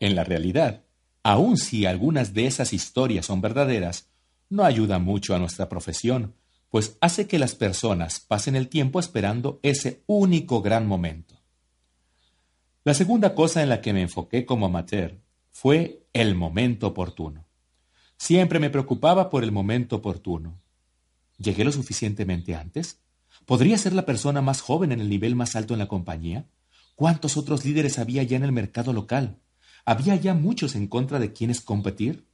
En 0.00 0.14
la 0.14 0.24
realidad, 0.24 0.84
aun 1.22 1.58
si 1.58 1.84
algunas 1.84 2.32
de 2.32 2.46
esas 2.46 2.72
historias 2.72 3.26
son 3.26 3.42
verdaderas, 3.42 4.08
no 4.48 4.64
ayuda 4.64 4.98
mucho 4.98 5.34
a 5.34 5.38
nuestra 5.38 5.68
profesión, 5.68 6.34
pues 6.70 6.96
hace 7.02 7.26
que 7.26 7.38
las 7.38 7.54
personas 7.54 8.20
pasen 8.20 8.56
el 8.56 8.68
tiempo 8.68 9.00
esperando 9.00 9.60
ese 9.62 10.02
único 10.06 10.62
gran 10.62 10.86
momento. 10.86 11.34
La 12.84 12.94
segunda 12.94 13.34
cosa 13.34 13.62
en 13.62 13.68
la 13.68 13.82
que 13.82 13.92
me 13.92 14.00
enfoqué 14.00 14.46
como 14.46 14.64
amateur 14.64 15.20
fue 15.52 16.06
el 16.14 16.34
momento 16.34 16.86
oportuno. 16.86 17.44
Siempre 18.16 18.60
me 18.60 18.70
preocupaba 18.70 19.28
por 19.28 19.44
el 19.44 19.52
momento 19.52 19.96
oportuno. 19.96 20.58
¿Llegué 21.36 21.64
lo 21.64 21.72
suficientemente 21.72 22.54
antes? 22.54 22.98
¿Podría 23.46 23.78
ser 23.78 23.92
la 23.92 24.04
persona 24.04 24.42
más 24.42 24.60
joven 24.60 24.90
en 24.90 25.00
el 25.00 25.08
nivel 25.08 25.36
más 25.36 25.54
alto 25.54 25.72
en 25.72 25.78
la 25.78 25.86
compañía? 25.86 26.46
¿Cuántos 26.96 27.36
otros 27.36 27.64
líderes 27.64 27.98
había 28.00 28.24
ya 28.24 28.36
en 28.36 28.42
el 28.42 28.50
mercado 28.50 28.92
local? 28.92 29.38
¿Había 29.84 30.16
ya 30.16 30.34
muchos 30.34 30.74
en 30.74 30.88
contra 30.88 31.20
de 31.20 31.32
quienes 31.32 31.60
competir? 31.60 32.26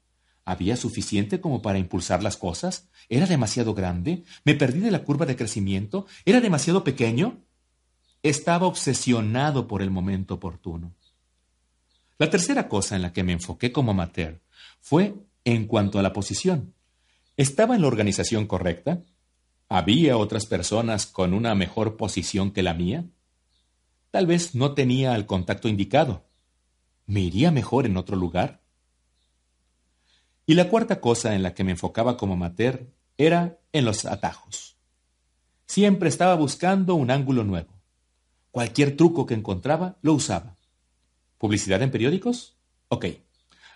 ¿Había 0.46 0.74
suficiente 0.76 1.38
como 1.38 1.60
para 1.60 1.78
impulsar 1.78 2.22
las 2.22 2.38
cosas? 2.38 2.88
¿Era 3.10 3.26
demasiado 3.26 3.74
grande? 3.74 4.24
¿Me 4.44 4.54
perdí 4.54 4.80
de 4.80 4.90
la 4.90 5.04
curva 5.04 5.26
de 5.26 5.36
crecimiento? 5.36 6.06
¿Era 6.24 6.40
demasiado 6.40 6.82
pequeño? 6.82 7.44
Estaba 8.22 8.66
obsesionado 8.66 9.68
por 9.68 9.82
el 9.82 9.90
momento 9.90 10.34
oportuno. 10.34 10.94
La 12.16 12.30
tercera 12.30 12.68
cosa 12.68 12.96
en 12.96 13.02
la 13.02 13.12
que 13.12 13.22
me 13.22 13.32
enfoqué 13.32 13.70
como 13.70 13.90
amateur 13.90 14.40
fue 14.80 15.14
en 15.44 15.66
cuanto 15.66 15.98
a 15.98 16.02
la 16.02 16.14
posición. 16.14 16.72
¿Estaba 17.36 17.74
en 17.74 17.82
la 17.82 17.88
organización 17.88 18.46
correcta? 18.46 19.02
¿Había 19.74 20.18
otras 20.18 20.44
personas 20.44 21.06
con 21.06 21.32
una 21.32 21.54
mejor 21.54 21.96
posición 21.96 22.50
que 22.50 22.62
la 22.62 22.74
mía? 22.74 23.06
Tal 24.10 24.26
vez 24.26 24.54
no 24.54 24.74
tenía 24.74 25.14
el 25.14 25.24
contacto 25.24 25.66
indicado. 25.66 26.26
¿Me 27.06 27.20
iría 27.20 27.50
mejor 27.50 27.86
en 27.86 27.96
otro 27.96 28.14
lugar? 28.14 28.60
Y 30.44 30.56
la 30.56 30.68
cuarta 30.68 31.00
cosa 31.00 31.34
en 31.34 31.42
la 31.42 31.54
que 31.54 31.64
me 31.64 31.70
enfocaba 31.70 32.18
como 32.18 32.34
amateur 32.34 32.92
era 33.16 33.60
en 33.72 33.86
los 33.86 34.04
atajos. 34.04 34.76
Siempre 35.64 36.10
estaba 36.10 36.34
buscando 36.34 36.94
un 36.94 37.10
ángulo 37.10 37.42
nuevo. 37.42 37.72
Cualquier 38.50 38.94
truco 38.94 39.24
que 39.24 39.32
encontraba 39.32 39.96
lo 40.02 40.12
usaba. 40.12 40.58
¿Publicidad 41.38 41.80
en 41.80 41.90
periódicos? 41.90 42.58
Ok. 42.88 43.06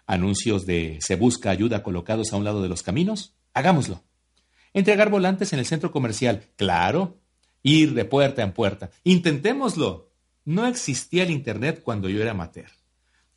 ¿Anuncios 0.06 0.66
de 0.66 0.98
se 1.00 1.16
busca 1.16 1.48
ayuda 1.48 1.82
colocados 1.82 2.34
a 2.34 2.36
un 2.36 2.44
lado 2.44 2.60
de 2.60 2.68
los 2.68 2.82
caminos? 2.82 3.34
Hagámoslo. 3.54 4.02
Entregar 4.76 5.08
volantes 5.08 5.54
en 5.54 5.58
el 5.58 5.64
centro 5.64 5.90
comercial. 5.90 6.50
Claro. 6.54 7.18
Ir 7.62 7.94
de 7.94 8.04
puerta 8.04 8.42
en 8.42 8.52
puerta. 8.52 8.90
Intentémoslo. 9.04 10.12
No 10.44 10.66
existía 10.66 11.22
el 11.22 11.30
Internet 11.30 11.80
cuando 11.82 12.10
yo 12.10 12.20
era 12.20 12.32
amateur. 12.32 12.68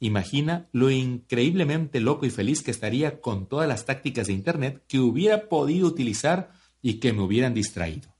Imagina 0.02 0.68
lo 0.74 0.92
increíblemente 0.92 2.02
loco 2.02 2.26
y 2.26 2.30
feliz 2.30 2.62
que 2.62 2.72
estaría 2.72 3.22
con 3.22 3.48
todas 3.48 3.70
las 3.70 3.86
tácticas 3.86 4.28
de 4.28 4.34
Internet 4.34 4.84
que 4.90 5.00
hubiera 5.00 5.48
podido 5.48 5.88
utilizar 5.88 6.52
y 6.82 6.96
que 6.96 7.14
me 7.14 7.22
hubieran 7.22 7.54
distraído. 7.54 8.14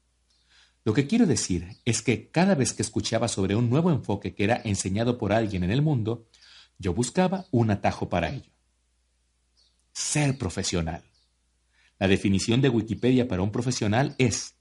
Lo 0.86 0.94
que 0.94 1.06
quiero 1.06 1.26
decir 1.26 1.68
es 1.84 2.02
que 2.02 2.30
cada 2.30 2.56
vez 2.56 2.72
que 2.72 2.84
escuchaba 2.84 3.28
sobre 3.28 3.58
un 3.58 3.70
nuevo 3.70 3.92
enfoque 3.92 4.34
que 4.34 4.46
era 4.46 4.62
enseñado 4.64 5.18
por 5.18 5.34
alguien 5.34 5.66
en 5.66 5.72
el 5.72 5.82
mundo, 5.82 6.26
yo 6.78 6.94
buscaba 6.94 7.48
un 7.52 7.70
atajo 7.70 8.08
para 8.08 8.30
ello. 8.30 8.50
Ser 9.92 10.38
profesional. 10.38 11.04
La 12.00 12.08
definición 12.08 12.62
de 12.62 12.70
Wikipedia 12.70 13.28
para 13.28 13.42
un 13.42 13.52
profesional 13.52 14.16
es 14.18 14.56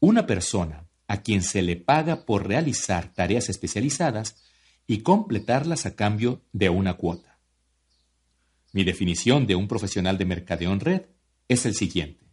una 0.00 0.26
persona 0.26 0.88
a 1.06 1.22
quien 1.22 1.42
se 1.42 1.60
le 1.60 1.76
paga 1.76 2.24
por 2.24 2.48
realizar 2.48 3.12
tareas 3.12 3.50
especializadas 3.50 4.42
y 4.86 5.02
completarlas 5.02 5.84
a 5.84 5.94
cambio 5.94 6.42
de 6.52 6.70
una 6.70 6.94
cuota. 6.94 7.38
Mi 8.72 8.84
definición 8.84 9.46
de 9.46 9.54
un 9.54 9.68
profesional 9.68 10.16
de 10.16 10.24
mercadeo 10.24 10.72
en 10.72 10.80
red 10.80 11.02
es 11.46 11.66
el 11.66 11.74
siguiente. 11.74 12.26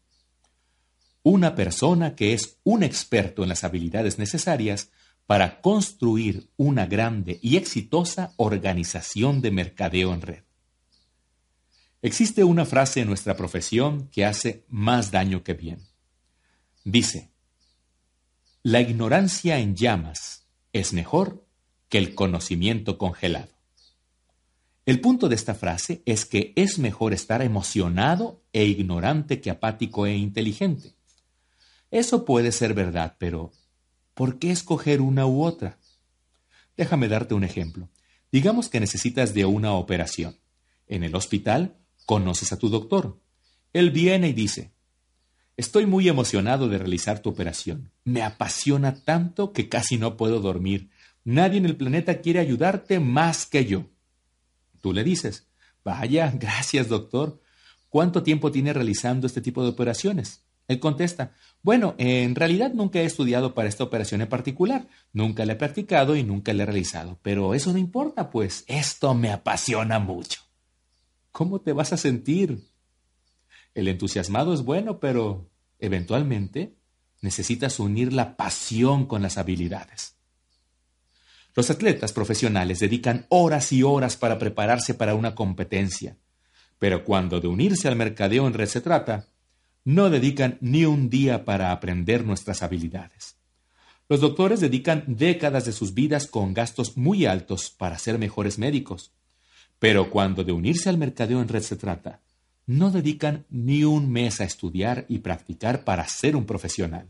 Una 1.22 1.54
persona 1.54 2.16
que 2.16 2.34
es 2.34 2.60
un 2.64 2.82
experto 2.82 3.44
en 3.44 3.50
las 3.50 3.66
habilidades 3.66 4.18
necesarias 4.18 4.90
para 5.26 5.60
construir 5.60 6.50
una 6.56 6.86
grande 6.86 7.40
y 7.42 7.58
exitosa 7.58 8.34
organización 8.38 9.42
de 9.42 9.52
mercadeo 9.52 10.14
en 10.14 10.22
red. 10.22 10.44
Existe 12.02 12.46
una 12.46 12.66
frase 12.66 13.02
en 13.02 13.08
nuestra 13.08 13.36
profesión 13.36 14.08
que 14.08 14.26
hace 14.26 14.64
más 14.70 15.12
daño 15.12 15.44
que 15.44 15.54
bien. 15.54 15.82
Dice, 16.86 17.30
la 18.64 18.80
ignorancia 18.80 19.60
en 19.60 19.76
llamas 19.76 20.48
es 20.72 20.94
mejor 20.94 21.46
que 21.90 21.98
el 21.98 22.16
conocimiento 22.16 22.98
congelado. 22.98 23.52
El 24.86 25.02
punto 25.02 25.28
de 25.28 25.36
esta 25.36 25.56
frase 25.56 26.02
es 26.06 26.26
que 26.26 26.54
es 26.56 26.80
mejor 26.80 27.14
estar 27.14 27.42
emocionado 27.42 28.42
e 28.54 28.66
ignorante 28.66 29.42
que 29.42 29.50
apático 29.50 30.06
e 30.06 30.16
inteligente. 30.16 30.96
Eso 31.92 32.24
puede 32.24 32.52
ser 32.54 32.74
verdad, 32.74 33.18
pero 33.20 33.52
¿por 34.14 34.40
qué 34.40 34.52
escoger 34.52 35.02
una 35.02 35.26
u 35.26 35.44
otra? 35.44 35.80
Déjame 36.78 37.10
darte 37.10 37.34
un 37.34 37.44
ejemplo. 37.44 37.90
Digamos 38.32 38.70
que 38.70 38.80
necesitas 38.80 39.34
de 39.34 39.46
una 39.46 39.74
operación. 39.74 40.38
En 40.88 41.04
el 41.04 41.14
hospital 41.14 41.76
Conoces 42.10 42.52
a 42.52 42.58
tu 42.58 42.70
doctor. 42.70 43.20
Él 43.72 43.92
viene 43.92 44.30
y 44.30 44.34
dice, 44.34 44.72
Estoy 45.58 45.86
muy 45.86 46.10
emocionado 46.10 46.68
de 46.68 46.80
realizar 46.80 47.20
tu 47.20 47.30
operación. 47.30 47.92
Me 48.04 48.24
apasiona 48.24 48.96
tanto 48.96 49.54
que 49.54 49.70
casi 49.70 50.00
no 50.00 50.18
puedo 50.18 50.40
dormir. 50.40 50.90
Nadie 51.24 51.60
en 51.60 51.68
el 51.68 51.78
planeta 51.78 52.20
quiere 52.20 52.40
ayudarte 52.40 53.00
más 53.00 53.46
que 53.46 53.68
yo. 53.68 53.92
Tú 54.82 54.92
le 54.92 55.04
dices, 55.04 55.50
Vaya, 55.86 56.32
gracias, 56.40 56.88
doctor. 56.88 57.44
¿Cuánto 57.90 58.24
tiempo 58.24 58.52
tiene 58.52 58.74
realizando 58.74 59.28
este 59.28 59.42
tipo 59.42 59.62
de 59.62 59.70
operaciones? 59.70 60.44
Él 60.68 60.80
contesta, 60.80 61.34
bueno, 61.62 61.94
en 62.00 62.34
realidad 62.34 62.74
nunca 62.74 63.02
he 63.02 63.06
estudiado 63.06 63.54
para 63.54 63.70
esta 63.70 63.84
operación 63.84 64.22
en 64.22 64.30
particular, 64.30 64.88
nunca 65.14 65.46
la 65.46 65.54
he 65.54 65.58
practicado 65.58 66.16
y 66.16 66.24
nunca 66.24 66.54
la 66.54 66.64
he 66.64 66.66
realizado, 66.66 67.20
pero 67.22 67.54
eso 67.54 67.72
no 67.72 67.78
importa, 67.78 68.32
pues 68.32 68.64
esto 68.68 69.14
me 69.14 69.32
apasiona 69.32 70.00
mucho. 70.00 70.49
¿Cómo 71.32 71.62
te 71.62 71.74
vas 71.74 71.94
a 71.94 71.98
sentir? 71.98 72.64
El 73.74 73.88
entusiasmado 73.88 74.54
es 74.54 74.64
bueno, 74.64 75.00
pero 75.00 75.50
eventualmente 75.80 76.76
necesitas 77.22 77.80
unir 77.80 78.14
la 78.14 78.36
pasión 78.38 79.06
con 79.06 79.22
las 79.22 79.38
habilidades. 79.38 80.16
Los 81.56 81.70
atletas 81.70 82.14
profesionales 82.14 82.80
dedican 82.80 83.26
horas 83.30 83.72
y 83.72 83.84
horas 83.84 84.16
para 84.16 84.38
prepararse 84.38 84.94
para 84.94 85.16
una 85.16 85.36
competencia, 85.36 86.18
pero 86.78 87.04
cuando 87.04 87.42
de 87.42 87.48
unirse 87.48 87.88
al 87.88 87.96
mercadeo 87.96 88.48
en 88.48 88.54
red 88.54 88.68
se 88.68 88.82
trata, 88.82 89.28
no 89.84 90.10
dedican 90.10 90.58
ni 90.62 90.86
un 90.86 91.10
día 91.10 91.46
para 91.46 91.72
aprender 91.72 92.24
nuestras 92.24 92.64
habilidades. 92.64 93.38
Los 94.08 94.22
doctores 94.22 94.60
dedican 94.60 95.04
décadas 95.08 95.66
de 95.66 95.72
sus 95.72 95.94
vidas 95.94 96.28
con 96.28 96.54
gastos 96.54 96.98
muy 96.98 97.26
altos 97.26 97.70
para 97.70 98.00
ser 98.00 98.18
mejores 98.18 98.58
médicos, 98.58 99.14
Pero 99.80 100.10
cuando 100.10 100.44
de 100.44 100.52
unirse 100.52 100.90
al 100.90 100.98
mercadeo 100.98 101.42
en 101.42 101.48
red 101.48 101.62
se 101.62 101.78
trata, 101.78 102.22
no 102.66 102.92
dedican 102.92 103.46
ni 103.50 103.84
un 103.84 104.12
mes 104.12 104.42
a 104.42 104.44
estudiar 104.44 105.06
y 105.10 105.20
practicar 105.20 105.84
para 105.84 106.08
ser 106.08 106.36
un 106.36 106.46
profesional. 106.46 107.10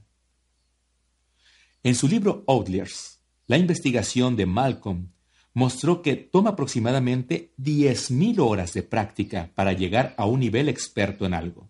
En 1.83 1.95
su 1.95 2.07
libro 2.07 2.43
Outliers, 2.47 3.19
la 3.47 3.57
investigación 3.57 4.35
de 4.35 4.45
Malcolm 4.45 5.09
mostró 5.53 6.01
que 6.01 6.15
toma 6.15 6.51
aproximadamente 6.51 7.53
10.000 7.57 8.39
horas 8.39 8.73
de 8.73 8.83
práctica 8.83 9.51
para 9.55 9.73
llegar 9.73 10.13
a 10.17 10.25
un 10.25 10.39
nivel 10.39 10.69
experto 10.69 11.25
en 11.25 11.33
algo. 11.33 11.69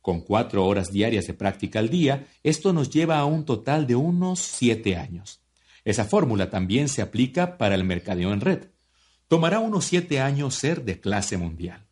Con 0.00 0.20
cuatro 0.20 0.64
horas 0.64 0.92
diarias 0.92 1.26
de 1.26 1.34
práctica 1.34 1.80
al 1.80 1.90
día, 1.90 2.28
esto 2.44 2.72
nos 2.72 2.90
lleva 2.90 3.18
a 3.18 3.24
un 3.24 3.44
total 3.44 3.86
de 3.86 3.96
unos 3.96 4.38
siete 4.38 4.96
años. 4.96 5.40
Esa 5.84 6.04
fórmula 6.04 6.48
también 6.48 6.88
se 6.88 7.02
aplica 7.02 7.58
para 7.58 7.74
el 7.74 7.84
mercadeo 7.84 8.32
en 8.32 8.40
red. 8.40 8.68
Tomará 9.28 9.58
unos 9.58 9.84
siete 9.84 10.20
años 10.20 10.54
ser 10.54 10.84
de 10.84 11.00
clase 11.00 11.36
mundial. 11.36 11.86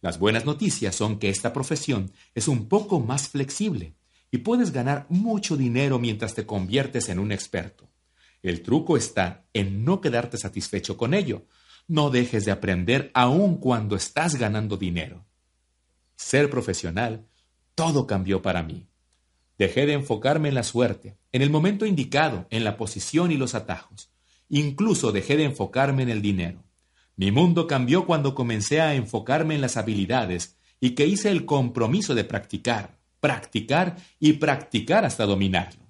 Las 0.00 0.18
buenas 0.18 0.44
noticias 0.44 0.96
son 0.96 1.20
que 1.20 1.28
esta 1.28 1.52
profesión 1.52 2.12
es 2.34 2.48
un 2.48 2.68
poco 2.68 2.98
más 2.98 3.28
flexible 3.28 3.94
y 4.32 4.38
puedes 4.38 4.72
ganar 4.72 5.06
mucho 5.08 5.56
dinero 5.56 6.00
mientras 6.00 6.34
te 6.34 6.44
conviertes 6.44 7.08
en 7.08 7.20
un 7.20 7.30
experto. 7.30 7.88
El 8.42 8.62
truco 8.62 8.96
está 8.96 9.44
en 9.52 9.84
no 9.84 10.00
quedarte 10.00 10.38
satisfecho 10.38 10.96
con 10.96 11.14
ello. 11.14 11.46
No 11.86 12.10
dejes 12.10 12.44
de 12.44 12.50
aprender 12.50 13.12
aun 13.14 13.58
cuando 13.58 13.94
estás 13.94 14.34
ganando 14.34 14.76
dinero. 14.76 15.24
Ser 16.16 16.50
profesional 16.50 17.26
todo 17.76 18.08
cambió 18.08 18.42
para 18.42 18.64
mí. 18.64 18.88
Dejé 19.56 19.86
de 19.86 19.92
enfocarme 19.92 20.48
en 20.48 20.56
la 20.56 20.64
suerte, 20.64 21.16
en 21.30 21.42
el 21.42 21.50
momento 21.50 21.86
indicado, 21.86 22.46
en 22.50 22.64
la 22.64 22.76
posición 22.76 23.30
y 23.30 23.36
los 23.36 23.54
atajos. 23.54 24.10
Incluso 24.48 25.12
dejé 25.12 25.36
de 25.36 25.44
enfocarme 25.44 26.02
en 26.02 26.08
el 26.08 26.20
dinero. 26.20 26.64
Mi 27.16 27.30
mundo 27.30 27.66
cambió 27.66 28.06
cuando 28.06 28.34
comencé 28.34 28.80
a 28.80 28.94
enfocarme 28.94 29.54
en 29.54 29.60
las 29.60 29.76
habilidades 29.76 30.56
y 30.80 30.90
que 30.90 31.06
hice 31.06 31.30
el 31.30 31.44
compromiso 31.44 32.14
de 32.14 32.24
practicar, 32.24 32.98
practicar 33.20 33.96
y 34.18 34.34
practicar 34.34 35.04
hasta 35.04 35.26
dominarlo. 35.26 35.82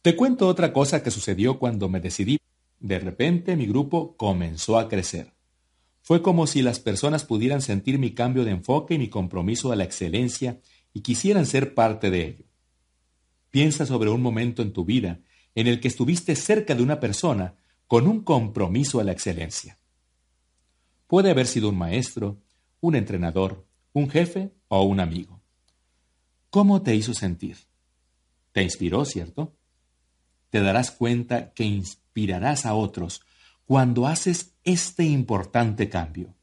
Te 0.00 0.16
cuento 0.16 0.46
otra 0.46 0.72
cosa 0.72 1.02
que 1.02 1.10
sucedió 1.10 1.58
cuando 1.58 1.88
me 1.88 2.00
decidí. 2.00 2.38
De 2.78 2.98
repente 2.98 3.56
mi 3.56 3.66
grupo 3.66 4.16
comenzó 4.16 4.78
a 4.78 4.88
crecer. 4.88 5.34
Fue 6.00 6.22
como 6.22 6.46
si 6.46 6.62
las 6.62 6.80
personas 6.80 7.24
pudieran 7.24 7.60
sentir 7.60 7.98
mi 7.98 8.14
cambio 8.14 8.44
de 8.44 8.52
enfoque 8.52 8.94
y 8.94 8.98
mi 8.98 9.10
compromiso 9.10 9.72
a 9.72 9.76
la 9.76 9.84
excelencia 9.84 10.60
y 10.94 11.02
quisieran 11.02 11.44
ser 11.44 11.74
parte 11.74 12.10
de 12.10 12.26
ello. 12.26 12.44
Piensa 13.50 13.84
sobre 13.84 14.08
un 14.08 14.22
momento 14.22 14.62
en 14.62 14.72
tu 14.72 14.84
vida 14.84 15.20
en 15.54 15.66
el 15.66 15.80
que 15.80 15.88
estuviste 15.88 16.36
cerca 16.36 16.74
de 16.74 16.82
una 16.82 17.00
persona 17.00 17.56
con 17.86 18.06
un 18.06 18.22
compromiso 18.22 19.00
a 19.00 19.04
la 19.04 19.12
excelencia. 19.12 19.77
Puede 21.08 21.30
haber 21.30 21.46
sido 21.46 21.70
un 21.70 21.78
maestro, 21.78 22.40
un 22.80 22.94
entrenador, 22.94 23.66
un 23.94 24.10
jefe 24.10 24.52
o 24.68 24.82
un 24.82 25.00
amigo. 25.00 25.42
¿Cómo 26.50 26.82
te 26.82 26.94
hizo 26.94 27.14
sentir? 27.14 27.56
Te 28.52 28.62
inspiró, 28.62 29.06
¿cierto? 29.06 29.56
Te 30.50 30.60
darás 30.60 30.90
cuenta 30.90 31.52
que 31.54 31.64
inspirarás 31.64 32.66
a 32.66 32.74
otros 32.74 33.22
cuando 33.64 34.06
haces 34.06 34.54
este 34.64 35.04
importante 35.04 35.88
cambio. 35.88 36.34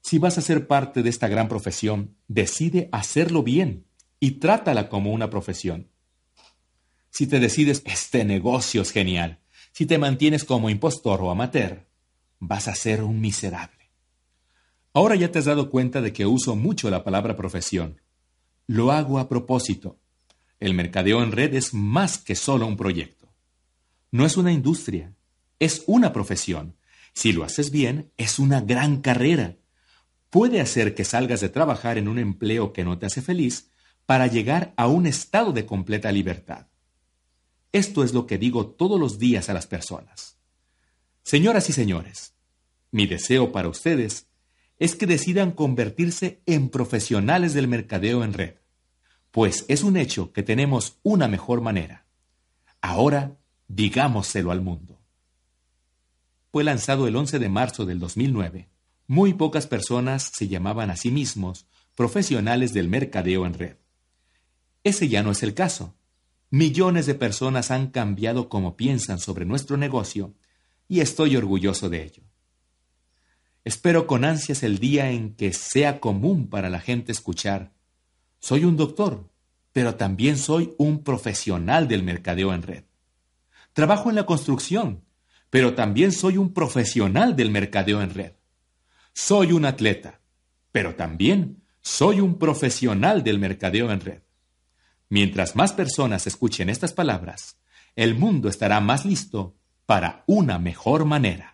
Si 0.00 0.18
vas 0.18 0.38
a 0.38 0.42
ser 0.42 0.68
parte 0.68 1.02
de 1.02 1.10
esta 1.10 1.26
gran 1.26 1.48
profesión, 1.48 2.16
decide 2.28 2.88
hacerlo 2.92 3.42
bien 3.42 3.86
y 4.20 4.32
trátala 4.32 4.88
como 4.88 5.12
una 5.12 5.30
profesión. 5.30 5.90
Si 7.10 7.26
te 7.26 7.40
decides, 7.40 7.82
este 7.86 8.24
negocio 8.24 8.82
es 8.82 8.92
genial, 8.92 9.40
si 9.72 9.86
te 9.86 9.98
mantienes 9.98 10.44
como 10.44 10.70
impostor 10.70 11.20
o 11.22 11.30
amateur, 11.30 11.88
vas 12.46 12.68
a 12.68 12.74
ser 12.74 13.02
un 13.02 13.20
miserable. 13.20 13.90
Ahora 14.92 15.16
ya 15.16 15.30
te 15.30 15.38
has 15.38 15.44
dado 15.44 15.70
cuenta 15.70 16.00
de 16.00 16.12
que 16.12 16.26
uso 16.26 16.56
mucho 16.56 16.90
la 16.90 17.04
palabra 17.04 17.36
profesión. 17.36 18.00
Lo 18.66 18.92
hago 18.92 19.18
a 19.18 19.28
propósito. 19.28 19.98
El 20.60 20.74
mercadeo 20.74 21.22
en 21.22 21.32
red 21.32 21.54
es 21.54 21.74
más 21.74 22.18
que 22.18 22.36
solo 22.36 22.66
un 22.66 22.76
proyecto. 22.76 23.32
No 24.10 24.24
es 24.24 24.36
una 24.36 24.52
industria, 24.52 25.12
es 25.58 25.82
una 25.86 26.12
profesión. 26.12 26.76
Si 27.12 27.32
lo 27.32 27.44
haces 27.44 27.70
bien, 27.70 28.12
es 28.16 28.38
una 28.38 28.60
gran 28.60 29.00
carrera 29.00 29.56
puede 30.34 30.60
hacer 30.60 30.96
que 30.96 31.04
salgas 31.04 31.40
de 31.40 31.48
trabajar 31.48 31.96
en 31.96 32.08
un 32.08 32.18
empleo 32.18 32.72
que 32.72 32.82
no 32.82 32.98
te 32.98 33.06
hace 33.06 33.22
feliz 33.22 33.70
para 34.04 34.26
llegar 34.26 34.74
a 34.76 34.88
un 34.88 35.06
estado 35.06 35.52
de 35.52 35.64
completa 35.64 36.10
libertad. 36.10 36.66
Esto 37.70 38.02
es 38.02 38.12
lo 38.12 38.26
que 38.26 38.36
digo 38.36 38.66
todos 38.66 38.98
los 38.98 39.20
días 39.20 39.48
a 39.48 39.54
las 39.54 39.68
personas. 39.68 40.36
Señoras 41.22 41.70
y 41.70 41.72
señores, 41.72 42.33
mi 42.94 43.06
deseo 43.06 43.50
para 43.50 43.68
ustedes 43.68 44.28
es 44.78 44.94
que 44.94 45.06
decidan 45.06 45.50
convertirse 45.50 46.42
en 46.46 46.68
profesionales 46.68 47.52
del 47.52 47.66
mercadeo 47.66 48.22
en 48.22 48.32
red, 48.32 48.54
pues 49.32 49.64
es 49.66 49.82
un 49.82 49.96
hecho 49.96 50.32
que 50.32 50.44
tenemos 50.44 51.00
una 51.02 51.26
mejor 51.26 51.60
manera. 51.60 52.06
Ahora, 52.80 53.36
digámoselo 53.66 54.52
al 54.52 54.60
mundo. 54.60 55.00
Fue 56.52 56.62
lanzado 56.62 57.08
el 57.08 57.16
11 57.16 57.40
de 57.40 57.48
marzo 57.48 57.84
del 57.84 57.98
2009 57.98 58.68
muy 59.08 59.34
pocas 59.34 59.66
personas 59.66 60.30
se 60.32 60.46
llamaban 60.46 60.90
a 60.90 60.96
sí 60.96 61.10
mismos 61.10 61.66
profesionales 61.96 62.72
del 62.72 62.88
mercadeo 62.88 63.44
en 63.44 63.54
red. 63.54 63.76
Ese 64.84 65.08
ya 65.08 65.24
no 65.24 65.32
es 65.32 65.42
el 65.42 65.54
caso. 65.54 65.96
Millones 66.50 67.06
de 67.06 67.16
personas 67.16 67.72
han 67.72 67.88
cambiado 67.88 68.48
cómo 68.48 68.76
piensan 68.76 69.18
sobre 69.18 69.46
nuestro 69.46 69.76
negocio 69.76 70.34
y 70.86 71.00
estoy 71.00 71.36
orgulloso 71.36 71.88
de 71.88 72.04
ello. 72.04 72.22
Espero 73.64 74.06
con 74.06 74.26
ansias 74.26 74.62
el 74.62 74.78
día 74.78 75.10
en 75.10 75.34
que 75.34 75.54
sea 75.54 75.98
común 75.98 76.48
para 76.48 76.68
la 76.68 76.80
gente 76.80 77.12
escuchar, 77.12 77.72
soy 78.38 78.64
un 78.66 78.76
doctor, 78.76 79.30
pero 79.72 79.94
también 79.94 80.36
soy 80.36 80.74
un 80.76 81.02
profesional 81.02 81.88
del 81.88 82.02
mercadeo 82.02 82.52
en 82.52 82.62
red. 82.62 82.84
Trabajo 83.72 84.10
en 84.10 84.16
la 84.16 84.26
construcción, 84.26 85.02
pero 85.48 85.74
también 85.74 86.12
soy 86.12 86.36
un 86.36 86.52
profesional 86.52 87.36
del 87.36 87.50
mercadeo 87.50 88.02
en 88.02 88.12
red. 88.12 88.32
Soy 89.14 89.52
un 89.52 89.64
atleta, 89.64 90.20
pero 90.70 90.94
también 90.94 91.62
soy 91.80 92.20
un 92.20 92.38
profesional 92.38 93.24
del 93.24 93.38
mercadeo 93.38 93.90
en 93.90 94.00
red. 94.00 94.22
Mientras 95.08 95.56
más 95.56 95.72
personas 95.72 96.26
escuchen 96.26 96.68
estas 96.68 96.92
palabras, 96.92 97.56
el 97.96 98.14
mundo 98.14 98.48
estará 98.48 98.80
más 98.80 99.06
listo 99.06 99.56
para 99.86 100.22
una 100.26 100.58
mejor 100.58 101.06
manera. 101.06 101.53